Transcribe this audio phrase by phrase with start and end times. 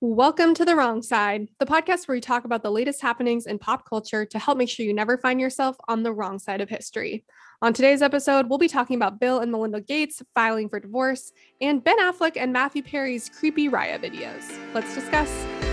[0.00, 3.58] Welcome to The Wrong Side, the podcast where we talk about the latest happenings in
[3.58, 6.68] pop culture to help make sure you never find yourself on the wrong side of
[6.68, 7.24] history.
[7.62, 11.82] On today's episode, we'll be talking about Bill and Melinda Gates filing for divorce and
[11.82, 14.56] Ben Affleck and Matthew Perry's creepy Raya videos.
[14.72, 15.67] Let's discuss.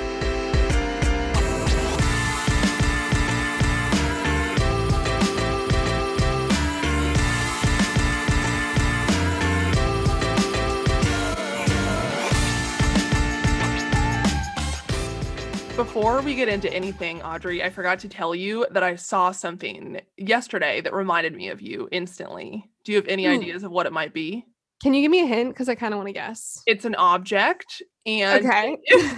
[15.76, 20.00] Before we get into anything, Audrey, I forgot to tell you that I saw something
[20.18, 22.70] yesterday that reminded me of you instantly.
[22.86, 23.32] Do you have any Ooh.
[23.32, 24.46] ideas of what it might be?
[24.82, 25.50] Can you give me a hint?
[25.50, 26.61] Because I kind of want to guess.
[26.66, 28.78] It's an object and Okay.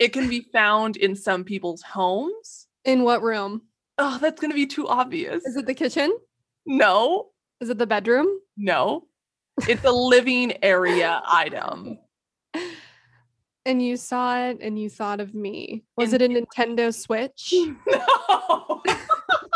[0.00, 2.68] it can be found in some people's homes.
[2.86, 3.62] In what room?
[3.98, 5.44] Oh, that's going to be too obvious.
[5.44, 6.16] Is it the kitchen?
[6.64, 7.26] No,
[7.60, 8.28] Is it the bedroom?
[8.56, 9.04] no.
[9.68, 11.98] It's a living area item.
[13.68, 15.84] And you saw it and you thought of me.
[15.98, 17.52] Was In- it a Nintendo Switch?
[17.86, 18.82] No.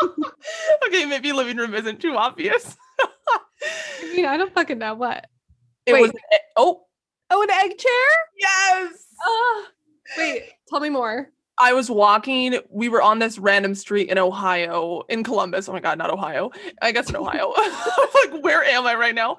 [0.86, 2.76] okay, maybe living room isn't too obvious.
[3.00, 5.26] I mean, I don't fucking know what.
[5.86, 6.10] It was Wait.
[6.10, 6.84] an e- oh
[7.30, 7.92] Oh, an egg chair?
[8.38, 9.06] yes.
[9.24, 9.66] Oh,
[10.18, 11.30] wait, tell me more.
[11.58, 12.58] I was walking.
[12.70, 15.68] We were on this random street in Ohio, in Columbus.
[15.68, 16.50] Oh my God, not Ohio.
[16.80, 17.52] I guess in Ohio.
[18.32, 19.36] like, where am I right now?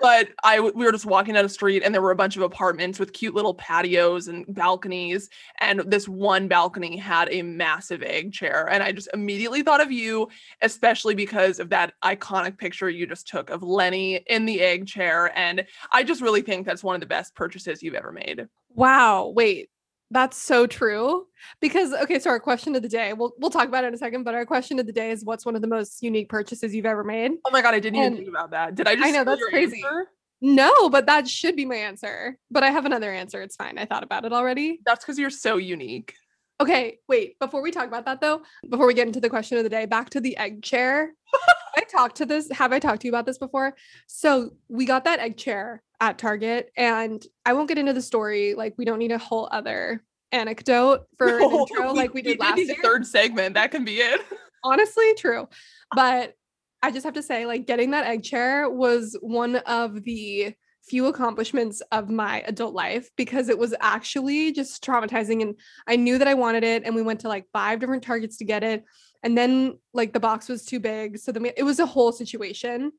[0.00, 2.42] But I, we were just walking down a street, and there were a bunch of
[2.42, 5.28] apartments with cute little patios and balconies.
[5.60, 9.92] And this one balcony had a massive egg chair, and I just immediately thought of
[9.92, 10.28] you,
[10.62, 15.36] especially because of that iconic picture you just took of Lenny in the egg chair.
[15.36, 18.46] And I just really think that's one of the best purchases you've ever made.
[18.74, 19.68] Wow, wait.
[20.12, 21.26] That's so true.
[21.60, 23.98] Because okay, so our question of the day, we'll we'll talk about it in a
[23.98, 26.74] second, but our question of the day is what's one of the most unique purchases
[26.74, 27.32] you've ever made?
[27.46, 28.74] Oh my God, I didn't even think about that.
[28.74, 29.12] Did I just?
[29.12, 29.82] know, that's crazy.
[29.82, 30.06] answer?
[30.42, 32.36] No, but that should be my answer.
[32.50, 33.40] But I have another answer.
[33.40, 33.78] It's fine.
[33.78, 34.80] I thought about it already.
[34.84, 36.14] That's because you're so unique.
[36.62, 37.38] Okay, wait.
[37.40, 39.84] Before we talk about that though, before we get into the question of the day,
[39.84, 41.12] back to the egg chair.
[41.76, 42.48] I talked to this.
[42.52, 43.74] Have I talked to you about this before?
[44.06, 48.54] So we got that egg chair at Target, and I won't get into the story.
[48.54, 52.32] Like we don't need a whole other anecdote for an No, intro, like we did
[52.32, 52.76] did last need year.
[52.78, 53.54] a third segment.
[53.54, 54.20] That can be it.
[54.64, 55.48] Honestly, true.
[55.94, 56.34] But
[56.82, 61.06] I just have to say, like getting that egg chair was one of the few
[61.06, 65.54] accomplishments of my adult life because it was actually just traumatizing and
[65.86, 68.44] I knew that I wanted it and we went to like five different targets to
[68.44, 68.84] get it
[69.22, 72.10] and then like the box was too big so then we, it was a whole
[72.10, 72.90] situation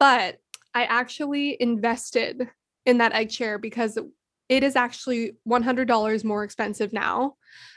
[0.00, 0.38] but
[0.74, 2.48] I actually invested
[2.84, 3.96] in that egg chair because
[4.48, 7.36] it is actually $100 more expensive now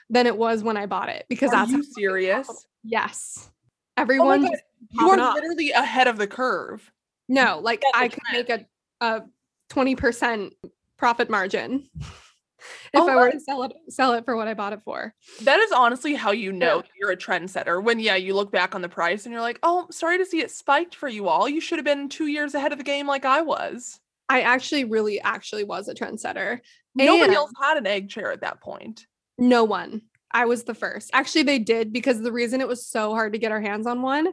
[0.09, 2.67] than it was when I bought it because Are that's you serious?
[2.83, 3.35] Yes.
[3.45, 3.51] Oh
[3.97, 4.59] my Everyone's God,
[4.91, 6.91] You are literally ahead of the curve.
[7.29, 8.65] No, like That's I could make a
[9.03, 9.23] a
[9.73, 10.51] 20%
[10.97, 12.06] profit margin if
[12.94, 15.13] Oh I were to sell it sell it for what I bought it for.
[15.41, 16.89] That is honestly how you know Yeah.
[17.00, 17.83] you're a trendsetter.
[17.83, 20.39] When yeah, you look back on the price and you're like, oh, sorry to see
[20.41, 21.50] it spiked for you all.
[21.50, 24.00] You should have been two years ahead of the game like I was.
[24.29, 26.59] I actually really actually was a trendsetter.
[26.95, 29.06] Nobody And- else had an egg chair at that point.
[29.38, 30.03] No one.
[30.31, 31.12] I was the first.
[31.13, 34.01] Actually, they did because the reason it was so hard to get our hands on
[34.01, 34.29] one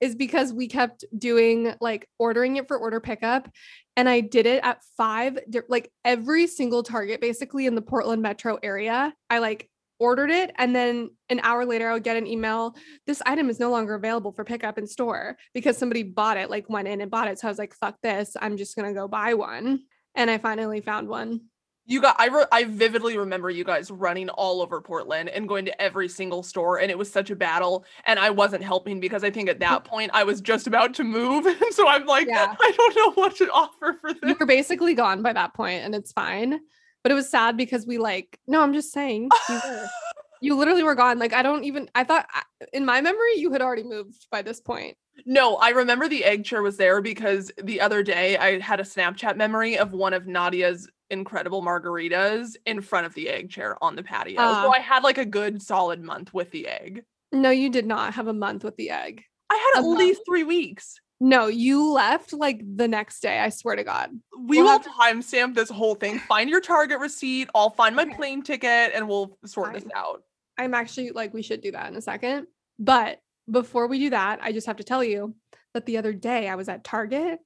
[0.00, 3.48] is because we kept doing like ordering it for order pickup.
[3.96, 8.58] And I did it at five, like every single Target basically in the Portland metro
[8.62, 9.14] area.
[9.30, 10.52] I like ordered it.
[10.58, 12.76] And then an hour later, I would get an email
[13.06, 16.68] this item is no longer available for pickup in store because somebody bought it, like
[16.68, 17.38] went in and bought it.
[17.38, 18.36] So I was like, fuck this.
[18.40, 19.80] I'm just going to go buy one.
[20.14, 21.42] And I finally found one.
[21.86, 25.64] You got I re- I vividly remember you guys running all over Portland and going
[25.66, 29.22] to every single store and it was such a battle and I wasn't helping because
[29.22, 29.88] I think at that mm-hmm.
[29.88, 32.54] point I was just about to move and so I'm like Yeah.
[32.60, 34.20] I don't know what to offer for this.
[34.22, 34.38] you this.
[34.38, 36.60] were basically gone by that point and it's fine
[37.02, 39.86] but it was sad because we like no i'm just saying you were
[40.40, 42.26] you literally were gone like i don't even i thought
[42.72, 46.44] in my memory you had already moved by this point No, I remember the egg
[46.44, 50.26] chair was there because the other day I had a Snapchat memory of one of
[50.26, 54.36] Nadia's incredible margaritas in front of the egg chair on the patio.
[54.38, 54.62] Ah.
[54.64, 57.04] so I had like a good solid month with the egg.
[57.32, 60.22] no you did not have a month with the egg I had at A least
[60.26, 61.00] 3 weeks.
[61.20, 64.90] no you left like the next day i swear to god We We'll will to-
[65.00, 66.18] timestamp this whole thing.
[66.28, 67.48] Find your Target receipt.
[67.54, 70.22] I'll find my plane ticket and we'll sort this out.
[70.58, 72.46] i'm actually like we should do that in a second
[72.78, 73.20] but
[73.50, 75.34] before we do that i just have to tell you
[75.74, 77.38] that the other day i was at target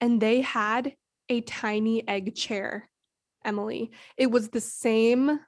[0.00, 0.94] and they had
[1.28, 2.88] a tiny egg chair
[3.44, 5.40] emily it was the same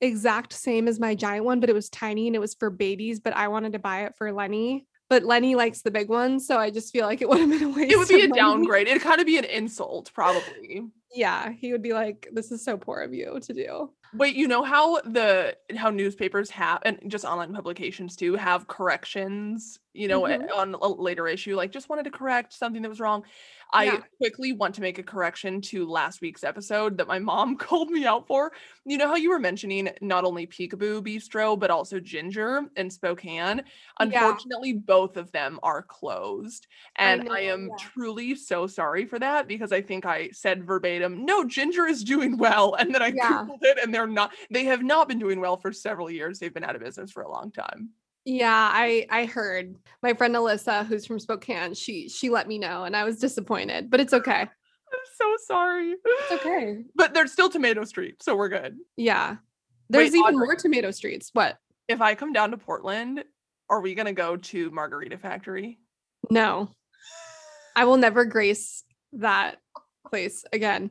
[0.00, 3.20] exact same as my giant one, but it was tiny and it was for babies.
[3.20, 4.86] But I wanted to buy it for Lenny.
[5.08, 7.62] But Lenny likes the big one, so I just feel like it would have been
[7.62, 7.92] a waste.
[7.92, 8.40] It would be a money.
[8.40, 8.88] downgrade.
[8.88, 10.82] It'd kind of be an insult, probably.
[11.14, 14.48] Yeah, he would be like, "This is so poor of you to do." Wait, you
[14.48, 20.22] know how the how newspapers have and just online publications too have corrections, you know,
[20.22, 20.48] Mhm.
[20.54, 23.24] on a later issue, like just wanted to correct something that was wrong.
[23.72, 24.02] I Yeah.
[24.18, 28.06] quickly want to make a correction to last week's episode that my mom called me
[28.06, 28.52] out for.
[28.84, 33.64] You know how you were mentioning not only Peekaboo Bistro, but also Ginger in Spokane?
[33.98, 36.66] Unfortunately, both of them are closed.
[36.96, 37.76] And I, know, am yeah.
[37.78, 42.36] truly so sorry for that because I think I said verbatim, no, Ginger is doing
[42.38, 42.74] well.
[42.74, 43.46] And then I Yeah.
[43.46, 46.38] Googled it and they're not, they have not been doing well for several years.
[46.38, 47.90] They've been out of business for a long time.
[48.26, 51.74] Yeah, I I heard my friend Alyssa, who's from Spokane.
[51.74, 54.40] She she let me know, and I was disappointed, but it's okay.
[54.40, 55.94] I'm so sorry.
[56.04, 56.84] It's okay.
[56.96, 58.76] But there's still Tomato Street, so we're good.
[58.96, 59.36] Yeah,
[59.88, 60.46] there's Wait, even Audrey.
[60.46, 61.30] more tomato streets.
[61.34, 61.56] What?
[61.86, 63.22] If I come down to Portland,
[63.70, 65.78] are we gonna go to Margarita Factory?
[66.28, 66.72] No,
[67.76, 68.82] I will never grace
[69.12, 69.58] that
[70.10, 70.90] place again.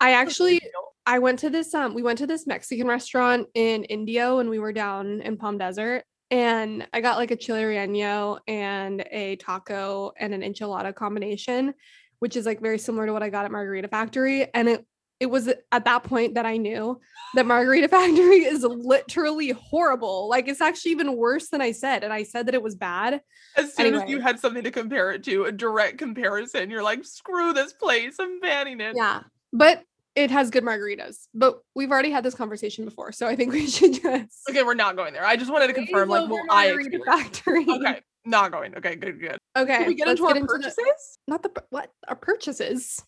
[0.00, 0.62] I actually
[1.04, 4.58] I went to this um we went to this Mexican restaurant in Indio when we
[4.58, 10.12] were down in Palm Desert and I got like a chile relleno and a taco
[10.18, 11.74] and an enchilada combination
[12.18, 14.86] which is like very similar to what I got at Margarita Factory and it
[15.20, 17.00] it was at that point that I knew
[17.34, 20.28] that Margarita Factory is literally horrible.
[20.28, 23.20] Like it's actually even worse than I said and I said that it was bad.
[23.56, 27.04] As soon as you had something to compare it to, a direct comparison, you're like,
[27.04, 28.96] screw this place, I'm banning it.
[28.96, 29.20] Yeah.
[29.52, 31.26] But it has good margaritas.
[31.34, 34.74] But we've already had this conversation before, so I think we should just Okay, we're
[34.74, 35.24] not going there.
[35.24, 36.74] I just wanted to confirm, like, will I
[37.06, 37.64] Factory.
[37.68, 38.76] Okay, not going.
[38.76, 39.38] Okay, good, good.
[39.56, 39.78] Okay.
[39.78, 41.18] Can we get into our the- purchases?
[41.26, 43.02] not the what our purchases.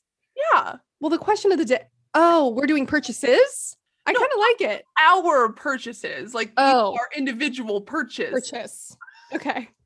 [0.53, 1.83] Yeah, Well, the question of the day.
[2.15, 3.77] Oh, we're doing purchases.
[4.07, 4.85] I No, kind of like it.
[5.01, 6.93] our purchases, like Oh.
[6.95, 8.31] our individual purchase.
[8.31, 8.97] Purchase.
[9.33, 9.69] Okay.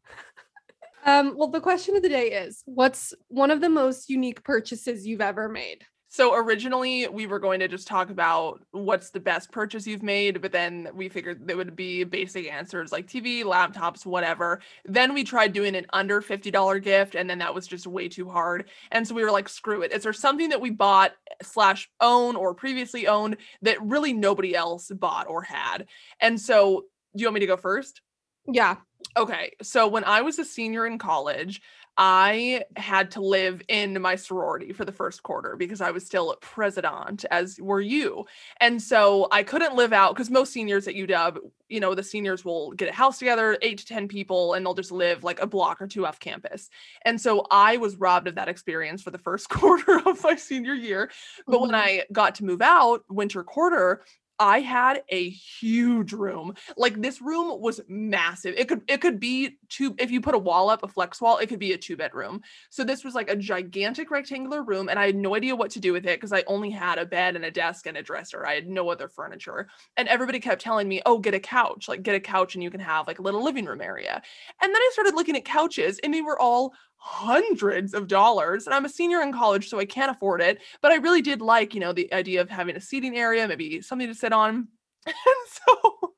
[1.07, 5.07] Um, well, the question of the day is what's one of the most unique purchases
[5.07, 5.87] you've ever made?
[6.11, 10.41] So originally we were going to just talk about what's the best purchase you've made,
[10.41, 14.61] but then we figured there would be basic answers like TV, laptops, whatever.
[14.87, 18.29] Then we tried doing an under $50 gift, and then that was just way too
[18.29, 18.71] hard.
[18.91, 19.93] And so we were like, screw it.
[19.93, 21.13] Is there something that we bought
[21.43, 25.87] slash own or previously owned that really nobody else bought or had?
[26.21, 28.01] And so do you want me to go first?
[28.47, 28.77] Yeah.
[29.17, 31.61] Okay, so when I was a senior in college,
[32.01, 36.37] I had to live in my sorority for the first quarter because I was still
[36.41, 38.25] president, as were you.
[38.61, 42.45] And so I couldn't live out because most seniors at UW, you know, the seniors
[42.45, 45.47] will get a house together, eight to 10 people, and they'll just live like a
[45.47, 46.71] block or two off campus.
[47.05, 50.75] And so I was robbed of that experience for the first quarter of my senior
[50.75, 51.11] year.
[51.51, 51.75] But when Mhm.
[51.75, 54.05] I got to move out winter quarter,
[54.39, 56.55] I had a huge room.
[56.77, 58.55] Like this room was massive.
[58.57, 61.39] It could it could be two if you put a wall up, a flex wall,
[61.39, 62.41] it could be a two bedroom.
[62.71, 65.81] So this was like a gigantic rectangular room and I had no idea what to
[65.81, 68.47] do with it because I only had a bed and a desk and a dresser.
[68.47, 69.69] I had no other furniture.
[69.97, 71.89] And everybody kept telling me, "Oh, get a couch.
[71.89, 74.23] Like get a couch and you can have like a little living room area."
[74.63, 78.75] And then I started looking at couches and they were all hundreds of dollars and
[78.75, 81.73] i'm a senior in college so i can't afford it but i really did like
[81.73, 84.69] you know the idea of having a seating area maybe something to sit on
[85.07, 85.17] and
[85.47, 86.13] so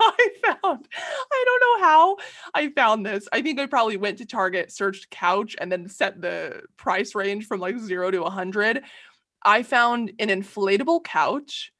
[0.00, 0.88] i found
[1.32, 2.16] i don't know how
[2.54, 6.20] i found this i think i probably went to target searched couch and then set
[6.20, 8.82] the price range from like 0 to a 100
[9.44, 11.72] i found an inflatable couch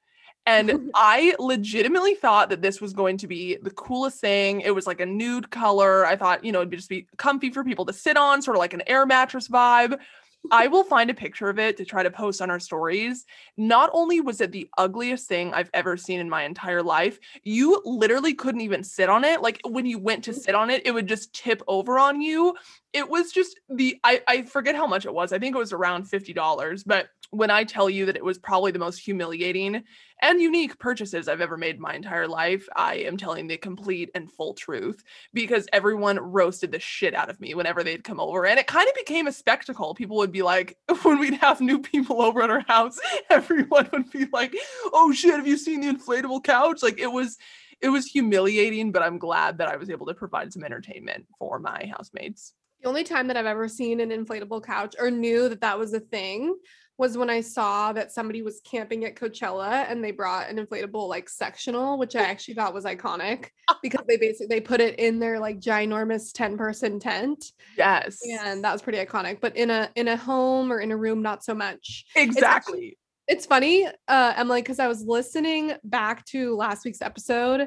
[0.47, 4.61] and I legitimately thought that this was going to be the coolest thing.
[4.61, 6.07] It was like a nude color.
[6.07, 8.57] I thought, you know, it'd be just be comfy for people to sit on, sort
[8.57, 9.99] of like an air mattress vibe.
[10.51, 13.25] I will find a picture of it to try to post on our stories.
[13.57, 17.83] Not only was it the ugliest thing I've ever seen in my entire life, you
[17.85, 19.43] literally couldn't even sit on it.
[19.43, 20.37] Like when you went to mm.
[20.39, 22.55] sit on it, it would just tip over on you.
[22.93, 25.33] It was just the I, I forget how much it was.
[25.33, 26.83] I think it was around $50.
[26.87, 29.83] But when I tell you that it was probably the most humiliating
[30.23, 34.31] and unique purchases I've ever made my entire life, I am telling the complete and
[34.31, 35.03] full truth
[35.35, 38.47] because everyone roasted the shit out of me whenever they'd come over.
[38.47, 39.95] And it kind of became a spectacle.
[39.95, 42.99] People would be like, when we'd have new people over at our house,
[43.31, 44.57] everyone would be like,
[44.93, 46.83] oh shit, have you seen the inflatable couch?
[46.83, 47.37] Like it was.
[47.83, 51.59] It was humiliating, but I'm glad that I was able to provide some entertainment for
[51.59, 52.55] my housemates.
[52.87, 55.93] The only time that I've ever seen an inflatable couch or knew that that was
[55.93, 56.57] a thing
[56.99, 61.09] was when I saw that somebody was camping at Coachella and they brought an inflatable
[61.09, 63.49] like sectional, which I actually thought was iconic
[63.83, 68.21] because they basically they put it in their like ginormous 10 person tent Yes.
[68.25, 69.41] and that was pretty iconic.
[69.41, 72.05] But in a in a home or in a room, not so much.
[72.15, 72.97] exactly.
[73.27, 77.67] It's funny, uh, Emily, because I was listening back to last week's episode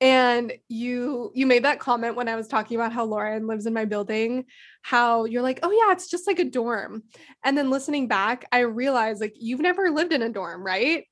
[0.00, 3.74] and you you made that comment when I was talking about how Lauren lives in
[3.74, 4.46] my building,
[4.82, 7.02] how you're like, "Oh yeah, it's just like a dorm."
[7.44, 11.04] And then listening back, I realized like you've never lived in a dorm, right?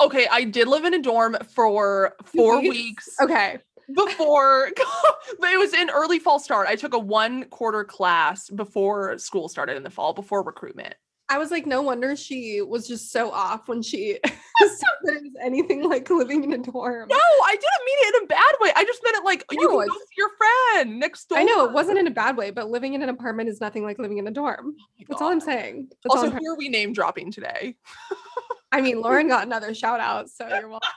[0.00, 3.08] Okay, I did live in a dorm for four weeks.
[3.20, 3.58] Okay.
[3.94, 4.70] Before,
[5.40, 6.68] but it was in early fall start.
[6.68, 10.94] I took a one quarter class before school started in the fall, before recruitment.
[11.32, 14.68] I was like, no wonder she was just so off when she said
[15.04, 17.08] that it was anything like living in a dorm.
[17.08, 18.70] No, I didn't mean it in a bad way.
[18.76, 21.38] I just meant it like you No, can go see your friend next door.
[21.38, 23.82] I know it wasn't in a bad way, but living in an apartment is nothing
[23.82, 24.74] like living in a dorm.
[24.76, 25.88] Oh That's all I'm saying.
[26.04, 27.76] That's Also, I'm who are we name dropping today?
[28.72, 30.90] I mean, Lauren got another shout out, so you're welcome.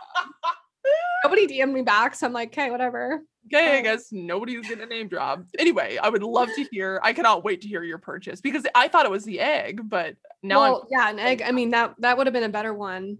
[1.23, 3.21] Nobody DM'd me back, so I'm like, okay, whatever.
[3.47, 3.81] Okay, I Oh.
[3.81, 5.43] guess nobody's gonna name drop.
[5.59, 6.99] Anyway, I would love to hear.
[7.03, 10.15] I cannot wait to hear your purchase because I thought it was the egg, but
[10.41, 11.41] now well, yeah, an egg.
[11.41, 13.19] I mean, that that would have been a better one.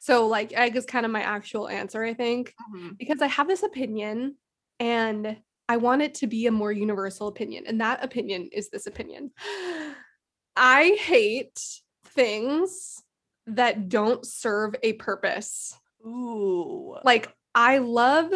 [0.00, 2.80] So, like, egg is kind of my actual answer, I think, I'm.
[2.90, 2.98] Mhm.
[2.98, 4.36] because I have this opinion,
[4.80, 5.38] and
[5.68, 9.32] I want it to be a more universal opinion, and that opinion is this opinion.
[10.56, 11.60] I hate
[12.04, 13.02] things
[13.46, 15.78] that don't serve a purpose.
[16.06, 18.32] Ooh, like I love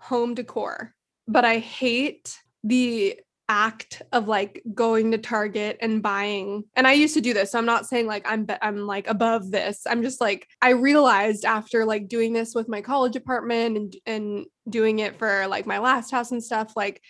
[0.00, 0.94] home decor,
[1.28, 6.62] but I hate the act of like going to Target and buying.
[6.76, 7.50] And I used to do this.
[7.50, 9.86] So I'm not saying like I'm I'm like above this.
[9.88, 14.46] I'm just like I realized after like doing this with my college apartment and and
[14.68, 17.02] doing it for like my last house and stuff like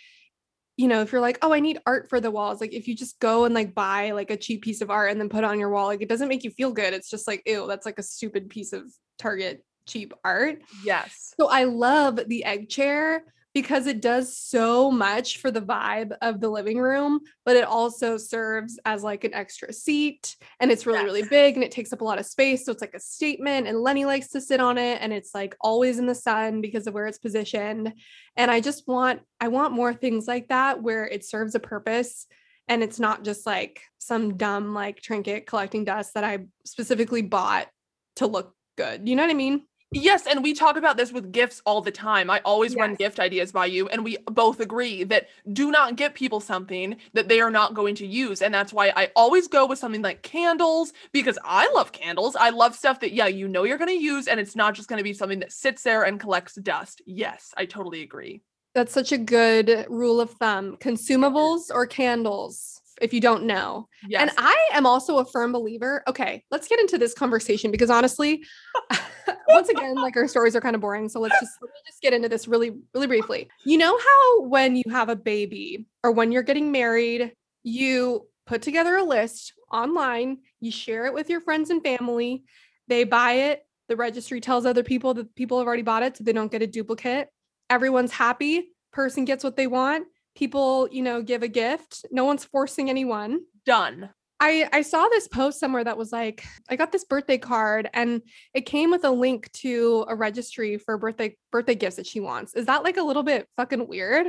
[0.77, 2.95] you know, if you're like, oh, I need art for the walls, like if you
[2.95, 5.43] just go and like buy like a cheap piece of art and then put it
[5.43, 6.93] on your wall, like it doesn't make you feel good.
[6.93, 8.83] It's just like, ew, that's like a stupid piece of
[9.19, 10.61] Target cheap art.
[10.83, 11.33] yes.
[11.39, 13.23] So I love the egg chair
[13.53, 18.17] because it does so much for the vibe of the living room, but it also
[18.17, 21.99] serves as like an extra seat and it's really, really big and it takes up
[21.99, 22.65] a lot of space.
[22.65, 23.67] So it's like a statement.
[23.67, 26.87] And Lenny likes to sit on it and it's like always in the sun because
[26.87, 27.93] of where it's positioned.
[28.37, 32.27] And I just want, I want more things like that where it serves a purpose
[32.69, 37.67] and it's not just like some dumb like trinket collecting dust that I specifically bought
[38.15, 39.09] to look good.
[39.09, 39.63] You know what I mean?
[39.93, 42.29] Yes, and we talk about this with gifts all the time.
[42.29, 46.15] I always run gift ideas by you, and we both agree that do not get
[46.15, 48.41] people something that they are not going to use.
[48.41, 52.37] And that's why I always go with something like candles because I love candles.
[52.37, 54.87] I love stuff that, yeah, you know you're going to use, and it's not just
[54.87, 57.01] going to be something that sits there and collects dust.
[57.05, 58.43] Yes, I totally agree.
[58.73, 60.77] That's such a good rule of thumb.
[60.77, 63.87] Consumables or candles, if you don't know.
[64.07, 64.21] Yes.
[64.21, 66.03] And I am also a firm believer.
[66.07, 68.43] Okay, let's get into this conversation because honestly,
[69.47, 71.09] once again, like our stories are kind of boring.
[71.09, 73.49] So let's just let just get into this really, really briefly.
[73.65, 78.61] You know how when you have a baby or when you're getting married, you put
[78.61, 82.43] together a list online, you share it with your friends and family,
[82.87, 86.23] they buy it, the registry tells other people that people have already bought it so
[86.23, 87.29] they don't get a duplicate.
[87.69, 92.05] Everyone's happy, person gets what they want, people, you know, give a gift.
[92.11, 93.41] No one's forcing anyone.
[93.65, 94.09] Done.
[94.39, 98.23] I I saw this post somewhere that was like, I got this birthday card and
[98.55, 102.55] it came with a link to a registry for birthday birthday gifts that she wants.
[102.55, 104.27] Is that like a little bit fucking weird?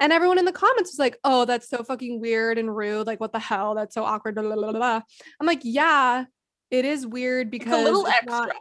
[0.00, 3.06] And everyone in the comments was like, "Oh, that's so fucking weird and rude.
[3.06, 3.74] Like, what the hell?
[3.74, 5.00] That's so awkward." Blah, blah, blah.
[5.40, 6.24] I'm like, "Yeah,
[6.70, 8.28] it is weird because It's a little extra.
[8.28, 8.52] Not,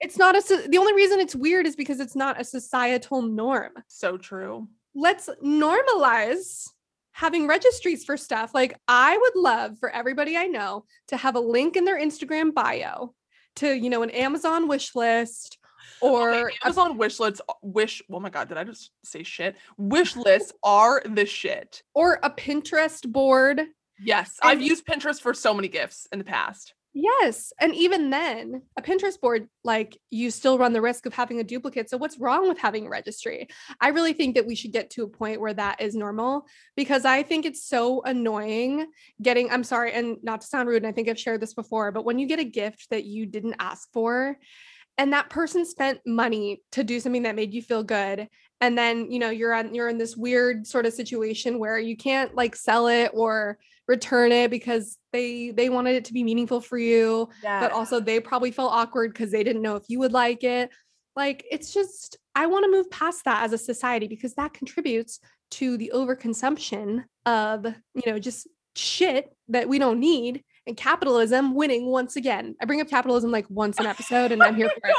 [0.00, 0.68] it's not a.
[0.68, 3.72] The only reason it's weird is because it's not a societal norm.
[3.88, 4.68] so true.
[4.94, 6.68] Let's normalize
[7.12, 8.54] having registries for stuff.
[8.54, 12.52] Like I would love for everybody I know to have a link in their Instagram
[12.54, 13.14] bio
[13.56, 15.58] to, you know, an Amazon wish list
[16.02, 18.90] oh, or Okay, a- Amazon wish lists, uh, wish, oh my God, did I just
[19.04, 19.56] say shit?
[19.76, 21.82] Wish lists are the shit.
[21.94, 23.62] or a Pinterest board.
[24.00, 26.74] Yes, I've used Pinterest for so many gifts in the past.
[26.96, 27.52] Yes.
[27.60, 31.44] And even then, a Pinterest board, like you still run the risk of having a
[31.44, 31.90] duplicate.
[31.90, 33.48] So, what's wrong with having a registry?
[33.80, 36.46] I really think that we should get to a point where that is normal
[36.76, 38.86] because I think it's so annoying
[39.20, 41.90] getting, I'm sorry, and not to sound rude, and I think I've shared this before,
[41.90, 44.38] but when you get a gift that you didn't ask for,
[44.98, 48.28] and that person spent money to do something that made you feel good
[48.60, 51.96] and then you know you're on you're in this weird sort of situation where you
[51.96, 56.60] can't like sell it or return it because they they wanted it to be meaningful
[56.60, 57.60] for you Yeah.
[57.60, 60.70] but also they probably felt awkward because they didn't know if you would like it.
[61.16, 65.20] Like it's just i want to move past that as a society because that contributes
[65.52, 67.64] to the overconsumption of
[67.94, 72.56] you know just shit that we don't need and capitalism winning once again.
[72.60, 74.96] I bring up capitalism like once an episode and i'm here for it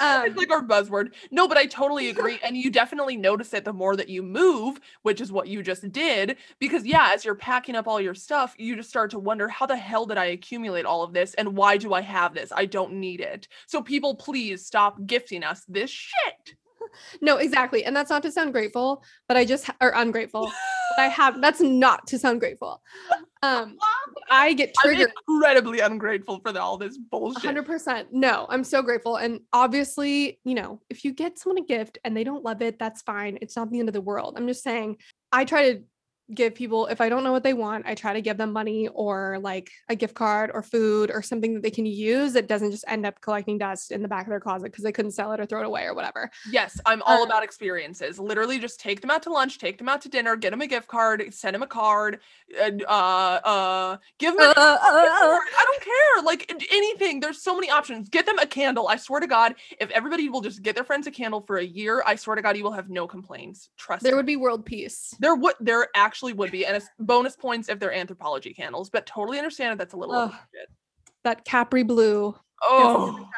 [0.00, 1.12] um, it's like our buzzword.
[1.30, 2.38] No, but I totally agree.
[2.42, 5.90] And you definitely notice it the more that you move, which is what you just
[5.92, 6.36] did.
[6.58, 9.66] Because, yeah, as you're packing up all your stuff, you just start to wonder how
[9.66, 11.34] the hell did I accumulate all of this?
[11.34, 12.52] And why do I have this?
[12.54, 13.48] I don't need it.
[13.66, 16.54] So, people, please stop gifting us this shit.
[17.20, 17.84] no, exactly.
[17.84, 20.52] And that's not to sound grateful, but I just or ungrateful.
[20.96, 22.82] but I have that's not to sound grateful.
[23.42, 23.76] Um
[24.30, 27.42] I get I'm incredibly ungrateful for the, all this bullshit.
[27.42, 28.06] 100%.
[28.12, 29.16] No, I'm so grateful.
[29.16, 32.78] And obviously, you know, if you get someone a gift and they don't love it,
[32.78, 33.38] that's fine.
[33.40, 34.34] It's not the end of the world.
[34.36, 34.98] I'm just saying,
[35.32, 35.82] I try to
[36.34, 38.88] give people if I don't know what they want, I try to give them money
[38.88, 42.70] or like a gift card or food or something that they can use that doesn't
[42.70, 45.32] just end up collecting dust in the back of their closet because they couldn't sell
[45.32, 46.30] it or throw it away or whatever.
[46.50, 48.18] Yes, I'm all Uh, about experiences.
[48.18, 50.66] Literally, just take them out to lunch, take them out to dinner, get them a
[50.66, 52.20] gift card, send them a card,
[52.58, 54.48] uh, uh, give them.
[54.48, 56.22] Uh, a uh, I don't care.
[56.24, 57.20] Like anything.
[57.20, 58.08] There's so many options.
[58.08, 58.88] Get them a candle.
[58.88, 61.64] I swear to God, if everybody will just get their friends a candle for a
[61.64, 63.70] year, I swear to God, you will have no complaints.
[63.76, 64.16] Trust there me.
[64.16, 65.14] would be world peace.
[65.18, 69.06] There would there actually would be, and it's bonus points if they're Anthropologie candles, but
[69.06, 70.68] totally understand if that's a little shit.
[71.24, 72.34] That Capri blue.
[72.62, 73.28] Oh.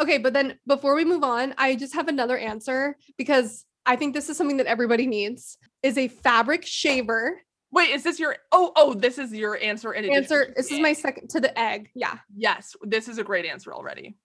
[0.00, 4.14] Okay, but then before we move on, I just have another answer because I think
[4.14, 7.40] this is something that everybody needs is a fabric shaver.
[7.70, 10.92] wait, is this your oh oh this is your answer in Answer this is my
[10.92, 11.90] second to the egg.
[11.94, 12.18] Yeah.
[12.34, 14.16] yes, this is a great answer already.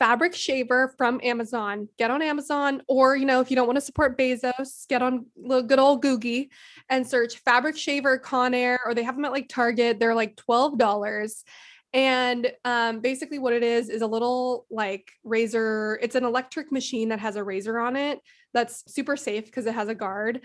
[0.00, 1.88] Fabric shaver from Amazon.
[1.98, 5.26] Get on Amazon, or you know, if you don't want to support Bezos, get on
[5.36, 6.48] little good old Googie
[6.88, 10.00] and search fabric shaver Conair, or they have them at like Target.
[10.00, 11.44] They're like twelve dollars.
[11.92, 15.98] And um, basically, what it is is a little like razor.
[16.02, 18.20] It's an electric machine that has a razor on it.
[18.52, 20.40] That's super safe because it has a guard.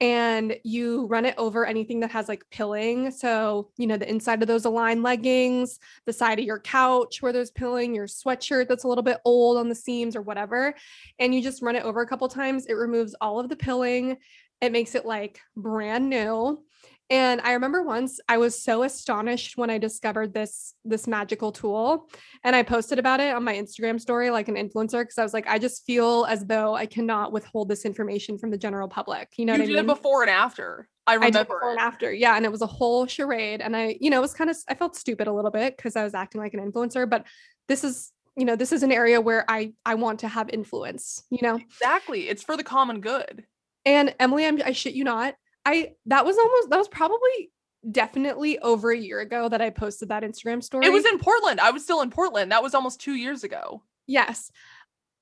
[0.00, 3.10] And you run it over anything that has like pilling.
[3.10, 7.32] So, you know, the inside of those aligned leggings, the side of your couch where
[7.32, 10.74] there's pilling, your sweatshirt that's a little bit old on the seams or whatever.
[11.18, 12.66] And you just run it over a couple times.
[12.66, 14.18] It removes all of the pilling.
[14.60, 16.62] It makes it like brand new.
[17.10, 22.10] And I remember once I was so astonished when I discovered this this magical tool
[22.44, 25.32] and I posted about it on my Instagram story like an influencer because I was
[25.32, 29.30] like I just feel as though I cannot withhold this information from the general public.
[29.38, 29.84] You know you what I did mean?
[29.84, 30.88] it before and after.
[31.06, 31.38] I I remember.
[31.38, 32.12] did before and after.
[32.12, 32.36] Yeah.
[32.36, 33.62] And it was a whole charade.
[33.62, 35.96] And I, you know, it was kind of, I felt stupid a little bit because
[35.96, 37.24] I was acting like an influencer, but
[37.66, 41.24] this is, you know, this is an area where I, I want to have influence,
[41.30, 41.56] you know?
[41.56, 42.28] Exactly.
[42.28, 43.46] It's for the common good.
[43.86, 45.34] And Emily, I'm, I shit you not.
[45.64, 47.50] I, that was almost, that was probably
[47.90, 50.86] definitely over a year ago that I posted that Instagram story.
[50.86, 51.60] It was in Portland.
[51.60, 52.52] I was still in Portland.
[52.52, 53.82] That was almost two years ago.
[54.06, 54.50] Yes.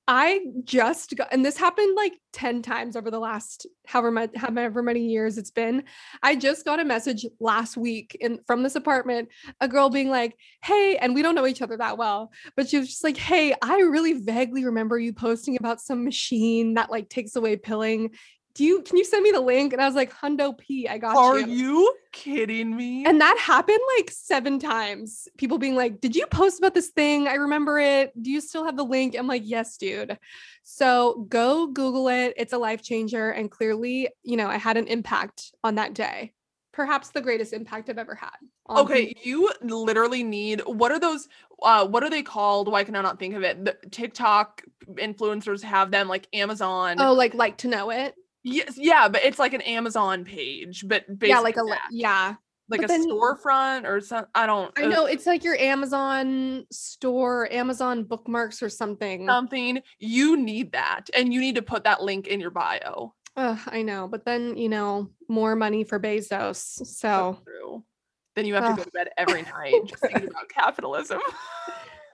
[0.09, 4.81] I just got, and this happened like 10 times over the last however much, however
[4.81, 5.83] many years it's been.
[6.23, 9.27] I just got a message last week in from this apartment,
[9.59, 12.79] a girl being like, Hey, and we don't know each other that well, but she
[12.79, 17.09] was just like, Hey, I really vaguely remember you posting about some machine that like
[17.09, 18.11] takes away pilling.
[18.57, 19.71] Do you, can you send me the link?
[19.71, 21.45] And I was like, Hundo P, I got Are you.
[21.45, 23.05] Are you kidding me?
[23.05, 25.27] And that happened like seven times.
[25.37, 27.27] People being like, Did you post about this thing?
[27.27, 28.11] I remember it.
[28.19, 29.15] Do you still have the link?
[29.15, 30.17] I'm like, Yes, dude.
[30.63, 32.33] So go Google it.
[32.35, 33.29] It's a life changer.
[33.29, 36.33] And clearly, you know, I had an impact on that day.
[36.71, 38.37] Perhaps the greatest impact I've ever had.
[38.67, 39.21] okay, people.
[39.23, 41.27] you literally need what are those
[41.61, 42.71] uh what are they called?
[42.71, 43.63] Why can I not think of it?
[43.63, 44.63] The TikTok
[44.95, 46.97] influencers have them like Amazon.
[46.99, 48.15] Oh, like like to know it.
[48.49, 51.89] Yes, yeah, but it's like an Amazon page, but basically yeah, like a that.
[51.91, 52.35] yeah.
[52.69, 55.57] like but a then- storefront or some I don't I uh, know it's like your
[55.57, 59.25] Amazon store, Amazon bookmarks or something.
[59.27, 59.81] something.
[59.99, 61.09] You need that.
[61.15, 63.13] And you need to put that link in your bio.
[63.35, 66.81] Ugh, I know, but then you know, more money for Bezos.
[66.85, 67.83] So true.
[68.35, 71.19] Then you have to go to bed every night just thinking about capitalism.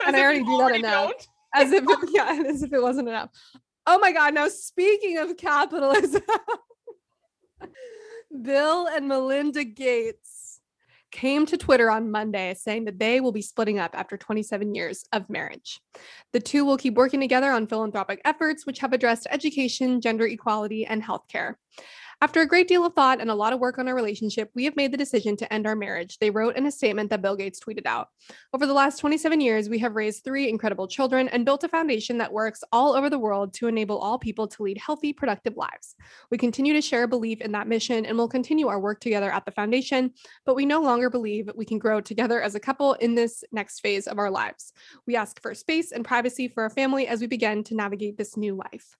[0.06, 1.12] And I already do that already enough.
[1.12, 1.28] don't.
[1.54, 3.30] as if yeah, as if it wasn't enough.
[3.86, 6.22] Oh my god, now speaking of capitalism,
[8.42, 10.44] Bill and Melinda Gates
[11.14, 15.04] came to Twitter on Monday saying that they will be splitting up after 27 years
[15.12, 15.80] of marriage.
[16.32, 20.86] The two will keep working together on philanthropic efforts which have addressed education, gender equality,
[20.86, 21.54] and healthcare.
[22.20, 24.64] After a great deal of thought and a lot of work on our relationship, we
[24.64, 27.36] have made the decision to end our marriage, they wrote in a statement that Bill
[27.36, 28.08] Gates tweeted out.
[28.52, 32.18] Over the last 27 years, we have raised three incredible children and built a foundation
[32.18, 35.96] that works all over the world to enable all people to lead healthy, productive lives.
[36.30, 39.30] We continue to share a belief in that mission and will continue our work together
[39.30, 40.12] at the foundation,
[40.46, 43.80] but we no longer believe we can grow together as a couple in this next
[43.80, 44.72] phase of our lives.
[45.06, 48.36] We ask for space and privacy for our family as we begin to navigate this
[48.36, 48.96] new life.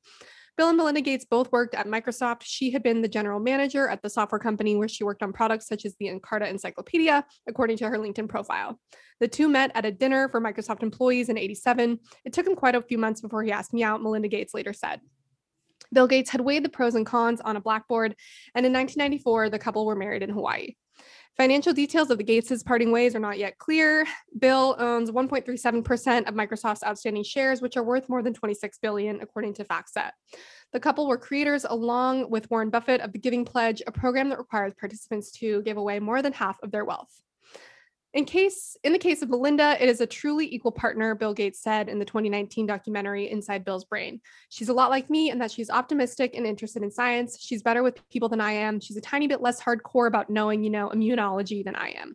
[0.57, 2.43] Bill and Melinda Gates both worked at Microsoft.
[2.45, 5.67] She had been the general manager at the software company where she worked on products
[5.67, 8.79] such as the Encarta Encyclopedia, according to her LinkedIn profile.
[9.19, 11.99] The two met at a dinner for Microsoft employees in 87.
[12.25, 14.73] It took him quite a few months before he asked me out, Melinda Gates later
[14.73, 15.01] said.
[15.93, 18.15] Bill Gates had weighed the pros and cons on a blackboard,
[18.55, 20.75] and in 1994, the couple were married in Hawaii.
[21.37, 24.07] Financial details of the Gates' parting ways are not yet clear.
[24.39, 29.55] Bill owns 1.37% of Microsoft's outstanding shares, which are worth more than 26 billion, according
[29.55, 30.13] to FactSet.
[30.73, 34.39] The couple were creators, along with Warren Buffett, of the Giving Pledge, a program that
[34.39, 37.11] requires participants to give away more than half of their wealth.
[38.15, 41.61] In case in the case of Melinda, it is a truly equal partner, Bill Gates
[41.61, 44.21] said in the 2019 documentary Inside Bill's Brain.
[44.51, 47.37] She's a lot like me in that she's optimistic and interested in science.
[47.41, 48.79] She's better with people than I am.
[48.79, 52.15] She's a tiny bit less hardcore about knowing, you know, immunology than I am.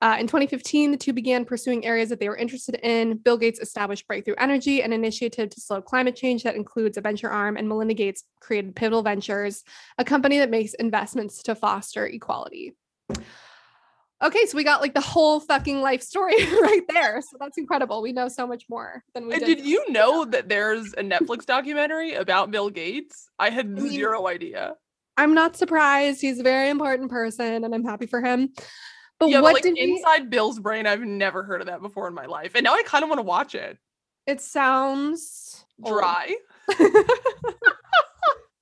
[0.00, 3.18] Uh, in 2015, the two began pursuing areas that they were interested in.
[3.18, 7.28] Bill Gates established Breakthrough Energy, an initiative to slow climate change that includes a venture
[7.28, 9.64] arm, and Melinda Gates created Pivotal Ventures,
[9.98, 12.74] a company that makes investments to foster equality.
[14.22, 17.22] Okay, so we got like the whole fucking life story right there.
[17.22, 18.02] So that's incredible.
[18.02, 19.58] We know so much more than we And did.
[19.58, 23.28] did you know that there's a Netflix documentary about Bill Gates?
[23.38, 24.74] I had mean- zero idea.
[25.16, 26.20] I'm not surprised.
[26.20, 28.50] He's a very important person and I'm happy for him.
[29.18, 32.14] But yeah, what but like inside Bill's brain, I've never heard of that before in
[32.14, 32.52] my life.
[32.54, 33.76] And now I kind of want to watch it.
[34.26, 35.64] it sounds.
[35.84, 36.34] Dry.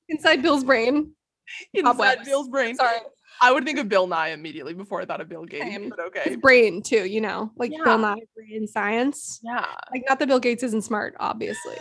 [0.09, 1.12] Inside Bill's brain.
[1.75, 2.75] Inside Bill's brain.
[2.77, 2.99] Sorry.
[3.40, 5.64] I would think of Bill Nye immediately before I thought of Bill Gates.
[5.64, 5.88] Same.
[5.88, 6.22] But okay.
[6.24, 7.85] His brain too, you know, like Yeah.
[7.85, 9.40] Bill Nye brain science.
[9.42, 9.66] Yeah.
[9.92, 11.77] Like not that Bill Gates isn't smart, obviously.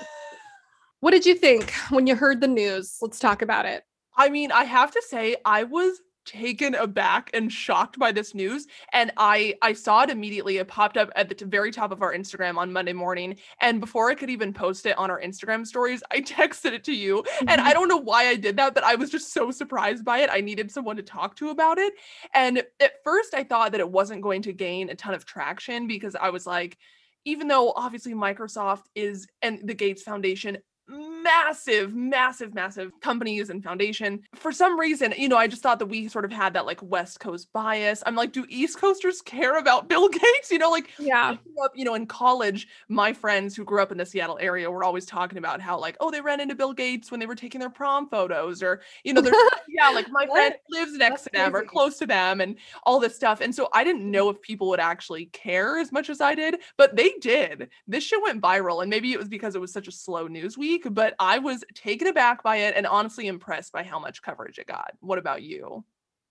[0.99, 2.97] What did you think when you heard the news?
[3.01, 3.83] Let's talk about it.
[4.15, 8.67] I mean, I have to say, I was taken aback and shocked by this news
[8.93, 12.01] and i i saw it immediately it popped up at the t- very top of
[12.01, 15.65] our instagram on monday morning and before i could even post it on our instagram
[15.65, 17.73] stories i texted it to you and I mm-hmm.
[17.73, 20.29] don't know why I did that, but I was just so surprised by it.
[20.31, 21.93] I needed someone to talk to about it.
[22.33, 25.87] And at first, I thought that it wasn't going to gain a ton of traction
[25.87, 26.77] because I was like,
[27.25, 30.57] even though obviously Microsoft is and the Gates Foundation
[30.87, 35.85] massive massive massive companies and foundation for some reason you know i just thought that
[35.85, 39.57] we sort of had that like west coast bias i'm like do east coasters care
[39.57, 41.35] about bill gates you know like yeah.
[41.63, 44.83] Up, you know, in college, my friends who grew up in the Seattle area were
[44.83, 47.59] always talking about how, like, oh, they ran into Bill Gates when they were taking
[47.59, 49.35] their prom photos, or you know, there's
[49.67, 52.99] yeah, like my friend lives next That's to them or close to them, and all
[52.99, 53.41] this stuff.
[53.41, 54.11] And so I didn't mm.
[54.11, 57.69] know if people would actually care as much as I did, but they did.
[57.87, 60.57] This shit went viral, and maybe it was because it was such a slow news
[60.57, 64.59] week, but I was taken aback by it and honestly impressed by how much coverage
[64.59, 64.91] it got.
[64.99, 65.83] What about you?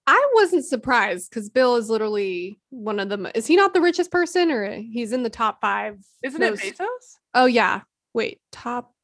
[0.09, 3.31] I wasn't surprised because Bill is literally one of the.
[3.35, 5.99] Is he not the richest person or he's in the top five?
[6.23, 7.17] Isn't most- it Bezos?
[7.35, 7.81] Oh, yeah.
[8.15, 8.95] Wait, top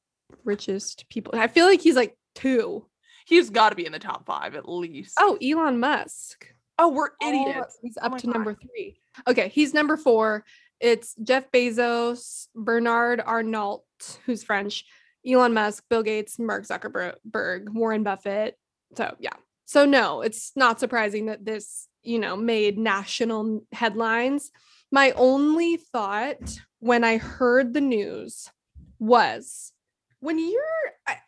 [0.45, 1.35] richest people.
[1.37, 2.87] I feel like he's like two.
[3.27, 5.15] He's got to be in the top five at least.
[5.19, 6.47] Oh, Elon Musk.
[6.79, 7.79] oh we're Oh, idiots.
[7.83, 8.33] he's Oh up my to God.
[8.35, 8.99] number three.
[9.29, 10.45] Okay, he's number four.
[10.81, 13.85] It's Jeff Bezos, Bernard Arnault,
[14.27, 14.85] who's French,
[15.27, 18.57] Elon Musk, Bill Gates, Mark Zuckerberg, Warren Buffett.
[18.97, 19.35] So yeah.
[19.65, 24.51] So no, it's not surprising that this, you know, made national headlines.
[24.91, 28.51] My only thought when I heard the news
[28.99, 29.73] was
[30.21, 31.19] when you're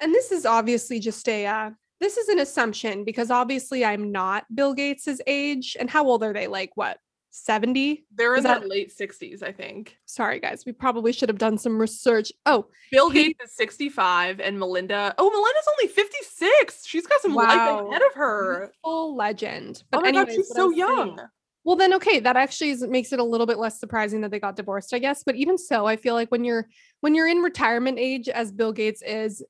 [0.00, 4.44] and this is obviously just a uh, this is an assumption because obviously I'm not
[4.52, 5.76] Bill Gates's age.
[5.78, 6.48] And how old are they?
[6.48, 6.98] Like what?
[7.32, 8.04] 70?
[8.14, 9.96] They're Is in their that- late 60s, I think.
[10.04, 12.30] Sorry guys, we probably should have done some research.
[12.46, 16.86] Oh, Bill He- Gates is 65 and Melinda, oh, Melinda's only 56.
[16.86, 17.48] She's got some life
[17.88, 18.72] ahead of her.
[18.84, 19.82] full legend.
[19.92, 21.18] Oh my god, she's so was saying- young.
[21.64, 24.40] Well, then okay, that actually is, makes it a little bit less surprising that they
[24.40, 25.22] got divorced, I guess.
[25.22, 26.68] But even so, I feel like when you're
[27.00, 29.44] when you're in retirement age, as Bill Gates is,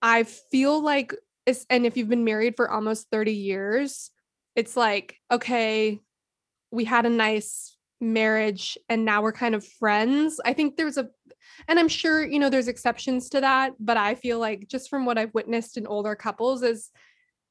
[0.00, 4.10] I feel like, it's, and if you've been married for almost thirty years,
[4.56, 6.00] it's like okay,
[6.70, 10.40] we had a nice marriage, and now we're kind of friends.
[10.44, 11.08] I think there's a,
[11.66, 15.04] and I'm sure you know there's exceptions to that, but I feel like just from
[15.04, 16.90] what I've witnessed in older couples is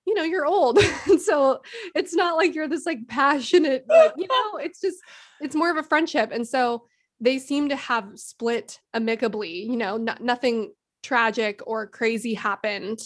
[0.06, 0.80] you know you're old.
[1.20, 1.62] So
[1.94, 4.98] it's not like you're this like passionate like, you know it's just
[5.42, 6.32] it's more of a friendship.
[6.32, 6.86] And so
[7.20, 10.72] they seem to have split amicably you know no, nothing
[11.04, 13.00] tragic or crazy happened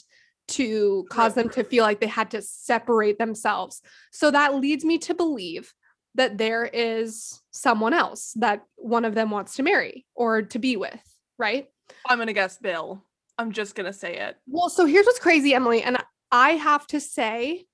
[0.48, 3.82] to cause them to feel like they had to separate themselves.
[4.12, 5.74] So that leads me to believe
[6.16, 10.76] that there is someone else that one of them wants to marry or to be
[10.78, 11.02] with
[11.38, 11.68] right
[12.08, 13.04] I'm going to guess Bill.
[13.38, 14.38] I'm just going to say it.
[14.48, 15.98] well, so here's what's crazy, Emily, and
[16.32, 17.66] I have to say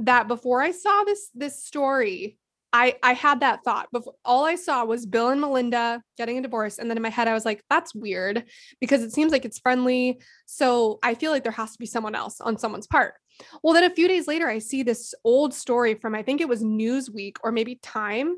[0.00, 2.38] that before I saw this this story,
[2.72, 3.88] I I had that thought.
[3.92, 7.08] Before all I saw was Bill and Melinda getting a divorce, and then in my
[7.08, 8.44] head I was like, "That's weird,"
[8.80, 10.20] because it seems like it's friendly.
[10.44, 13.14] So I feel like there has to be someone else on someone's part.
[13.62, 16.48] Well, then a few days later, I see this old story from I think it
[16.48, 18.36] was Newsweek or maybe Time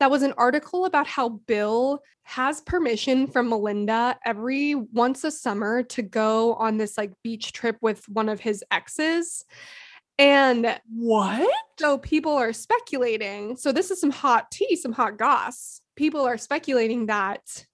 [0.00, 5.82] that was an article about how Bill has permission from Melinda every once a summer
[5.82, 9.44] to go on this like beach trip with one of his exes.
[10.18, 11.48] And What?
[11.78, 13.56] so people are speculating.
[13.56, 15.80] So this is some hot tea, some hot goss.
[15.96, 17.64] People are speculating that,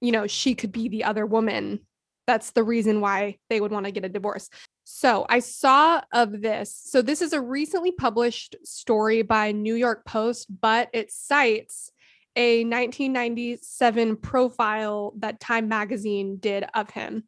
[0.00, 1.80] you know, she could be the other woman.
[2.26, 4.48] That's the reason why they would want to get a divorce.
[4.84, 6.78] So I saw of this.
[6.84, 11.90] So this is a recently published story by New York Post, but it cites
[12.36, 17.24] a 1997 profile that Time magazine did of him.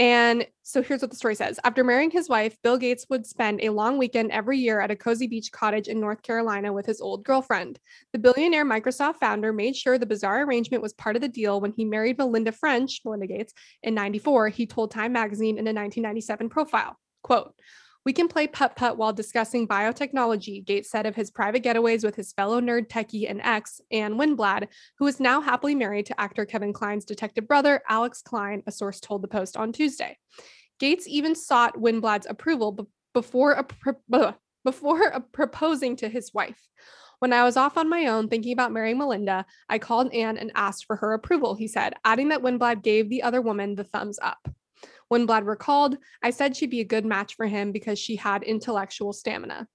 [0.00, 1.60] And so here's what the story says.
[1.62, 4.96] After marrying his wife, Bill Gates would spend a long weekend every year at a
[4.96, 7.78] cozy beach cottage in North Carolina with his old girlfriend.
[8.14, 11.72] The billionaire Microsoft founder made sure the bizarre arrangement was part of the deal when
[11.72, 14.48] he married Melinda French, Melinda Gates, in 94.
[14.48, 17.52] He told Time magazine in a 1997 profile, quote,
[18.04, 22.16] we can play putt putt while discussing biotechnology, Gates said of his private getaways with
[22.16, 26.46] his fellow nerd techie and ex, Ann Winblad, who is now happily married to actor
[26.46, 30.16] Kevin Kline's detective brother, Alex Kline, a source told the Post on Tuesday.
[30.78, 34.34] Gates even sought Winblad's approval b- before, a pro-
[34.64, 36.68] before a proposing to his wife.
[37.18, 40.50] When I was off on my own thinking about marrying Melinda, I called Ann and
[40.54, 44.18] asked for her approval, he said, adding that Winblad gave the other woman the thumbs
[44.22, 44.48] up.
[45.12, 49.12] Winblad recalled, I said she'd be a good match for him because she had intellectual
[49.12, 49.66] stamina.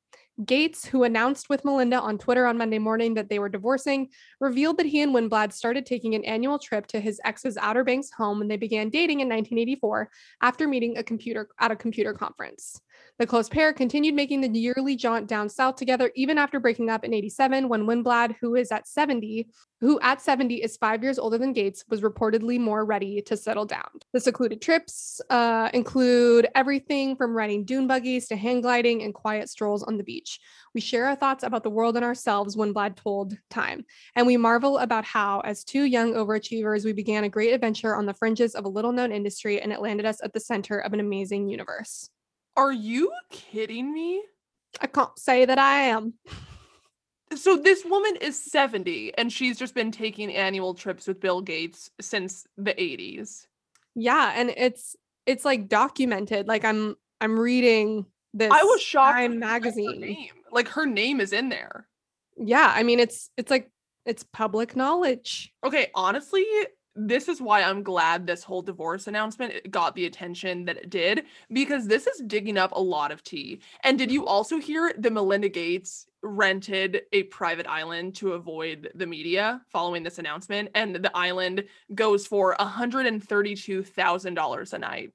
[0.44, 4.10] Gates, who announced with Melinda on Twitter on Monday morning that they were divorcing,
[4.42, 8.12] revealed that he and Winblad started taking an annual trip to his ex's Outer Banks
[8.12, 10.10] home when they began dating in 1984
[10.42, 12.82] after meeting a computer at a computer conference.
[13.18, 17.06] The close pair continued making the yearly jaunt down south together even after breaking up
[17.06, 19.48] in 87 when Winblad, who is at 70,
[19.80, 23.64] who at 70 is 5 years older than Gates, was reportedly more ready to settle
[23.64, 23.88] down.
[24.12, 29.50] The secluded trips uh, include everything from riding dune buggies to hang gliding and quiet
[29.50, 30.42] strolls on the beach.
[30.74, 33.86] We share our thoughts about the world and ourselves, Winblad told Time,
[34.18, 38.08] and we marvel about how, as two young overachievers, we began a great adventure on
[38.08, 40.92] the fringes of a little known industry and it landed us at the center of
[40.92, 42.10] an amazing universe.
[42.56, 44.24] Are you kidding me?
[44.82, 46.14] I can't say that I am.
[47.36, 51.90] So this woman is 70 and she's just been taking annual trips with Bill Gates
[52.00, 53.48] since the 80s.
[53.96, 56.48] Yeah, and it's it's like documented.
[56.48, 60.02] Like I'm I'm reading this I was shocked Time read her magazine.
[60.02, 60.30] name.
[60.52, 61.88] Like her name is in there.
[62.38, 63.72] Yeah, I mean it's it's like
[64.06, 65.54] it's public knowledge.
[65.66, 66.46] Okay, honestly,
[66.96, 71.26] this is why I'm glad this whole divorce announcement got the attention that it did
[71.52, 73.60] because this is digging up a lot of tea.
[73.84, 74.30] And did you mm-hmm.
[74.30, 80.20] also hear that Melinda Gates rented a private island to avoid the media following this
[80.20, 80.70] announcement?
[80.74, 85.12] And the island goes for $132,000 a night.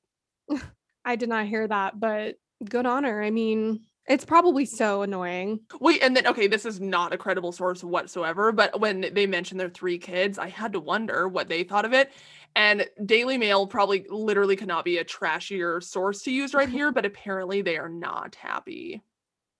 [1.04, 2.36] I did not hear that, but
[2.68, 3.22] good on her.
[3.22, 5.60] I mean, it's probably so annoying.
[5.80, 9.60] Wait, and then okay, this is not a credible source whatsoever, but when they mentioned
[9.60, 12.10] their three kids, I had to wonder what they thought of it.
[12.56, 16.90] And Daily Mail probably literally could not be a trashier source to use right here,
[16.90, 19.00] but apparently they are not happy.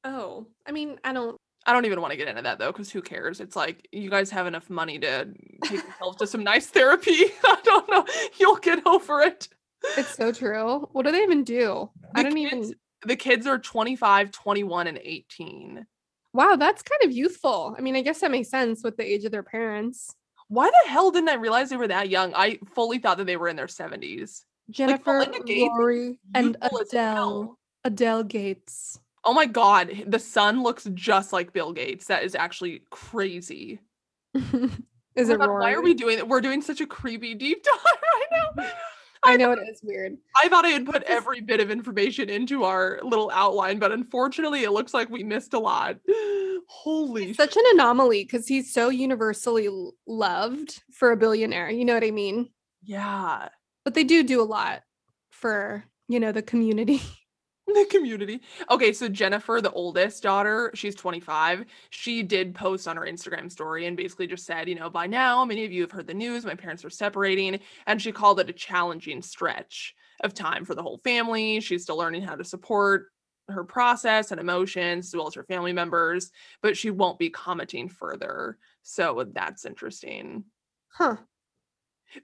[0.02, 2.90] Oh, I mean, I don't I don't even want to get into that though, because
[2.90, 3.40] who cares?
[3.40, 5.28] It's like you guys have enough money to
[5.62, 7.26] take yourself to some nice therapy.
[7.44, 8.04] I don't know.
[8.40, 9.46] You'll get over it.
[9.96, 10.88] it's so true.
[10.90, 11.88] What do they even do?
[12.16, 12.74] I don't kids- even
[13.06, 15.86] The kids are 25, 21, and 18.
[16.32, 17.74] Wow, that's kind of youthful.
[17.76, 20.14] I mean, I guess that makes sense with the age of their parents.
[20.48, 22.34] Why the hell didn't I realize they were that young?
[22.34, 24.42] I fully thought that they were in their 70s.
[24.70, 27.56] Jennifer, Gates, Rory, and Adele.
[27.84, 29.00] Adele Gates.
[29.24, 32.06] Oh my god, the son looks just like Bill Gates.
[32.06, 33.80] That is actually crazy.
[35.16, 36.28] Is Oh it God, why are we doing it?
[36.28, 38.68] We're doing such a creepy deep dive right now.
[39.22, 40.16] I know it is weird.
[40.42, 44.64] I thought I had put every bit of information into our little outline, but unfortunately,
[44.64, 45.96] it looks like we missed a lot.
[46.68, 49.68] Holy He's such an anomaly because he's so universally
[50.06, 51.68] loved for a billionaire.
[51.70, 52.48] You know what I mean?
[52.82, 53.48] yeah,
[53.84, 54.82] But they do do a lot
[55.30, 57.02] for, you know, the community.
[57.74, 58.40] the community.
[58.70, 61.64] Okay, so Jennifer, the oldest daughter, she's 25.
[61.90, 65.44] She did post on her Instagram story and basically just said, you know, by now,
[65.44, 66.44] many of you have heard the news.
[66.44, 67.60] My parents are separating.
[67.86, 71.60] And she called it a challenging stretch of time for the whole family.
[71.60, 73.06] She's still learning how to support
[73.48, 76.30] her process and emotions as well as her family members,
[76.62, 78.58] but she won't be commenting further.
[78.82, 80.44] So that's interesting.
[80.88, 81.16] Huh.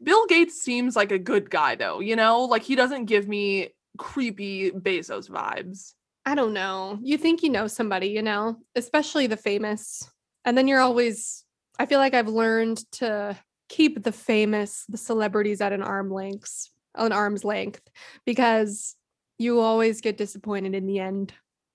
[0.03, 3.71] Bill Gates seems like a good guy, though, you know, like he doesn't give me
[3.97, 5.95] creepy Bezos vibes.
[6.25, 6.99] I don't know.
[7.03, 10.11] You think you know somebody, you know, especially the famous.
[10.45, 11.45] And then you're always,
[11.79, 13.37] I feel like I've learned to
[13.69, 17.81] keep the famous, the celebrities at an arm length, an arm's length,
[18.25, 18.97] because
[19.39, 21.33] you always get disappointed in the end.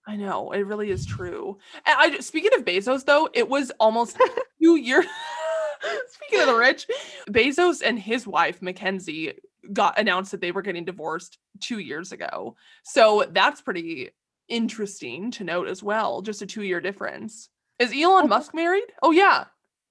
[0.08, 1.60] I know it really is true.
[1.86, 4.18] And I speaking of Bezos though, it was almost
[4.62, 5.06] two years.
[6.08, 6.88] speaking of the rich,
[7.30, 9.34] Bezos and his wife Mackenzie
[9.74, 12.56] got announced that they were getting divorced two years ago.
[12.84, 14.10] So that's pretty
[14.47, 16.21] interesting to note as well.
[16.21, 17.50] Just a two year difference.
[17.80, 18.84] Is Elon Musk married?
[19.02, 19.45] Oh yeah,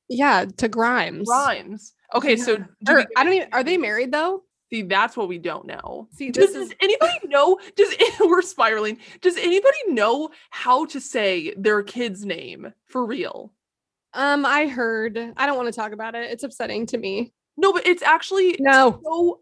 [0.08, 1.26] Yeah, to Grimes.
[1.28, 1.94] Grimes.
[2.14, 3.48] Okay, so do Or, we- I don't even.
[3.52, 4.44] Are they married though?
[4.72, 6.06] see that's what we don't know.
[6.12, 7.58] See, Does, is does anybody know?
[7.74, 8.98] Does we're spiraling?
[9.20, 13.52] Does anybody know how to say their kid's name for real?
[14.14, 14.44] um.
[14.46, 15.16] I heard.
[15.36, 16.30] I don't want to talk about it.
[16.30, 17.32] It's upsetting to me.
[17.56, 19.00] No, but it's actually No.
[19.04, 19.40] so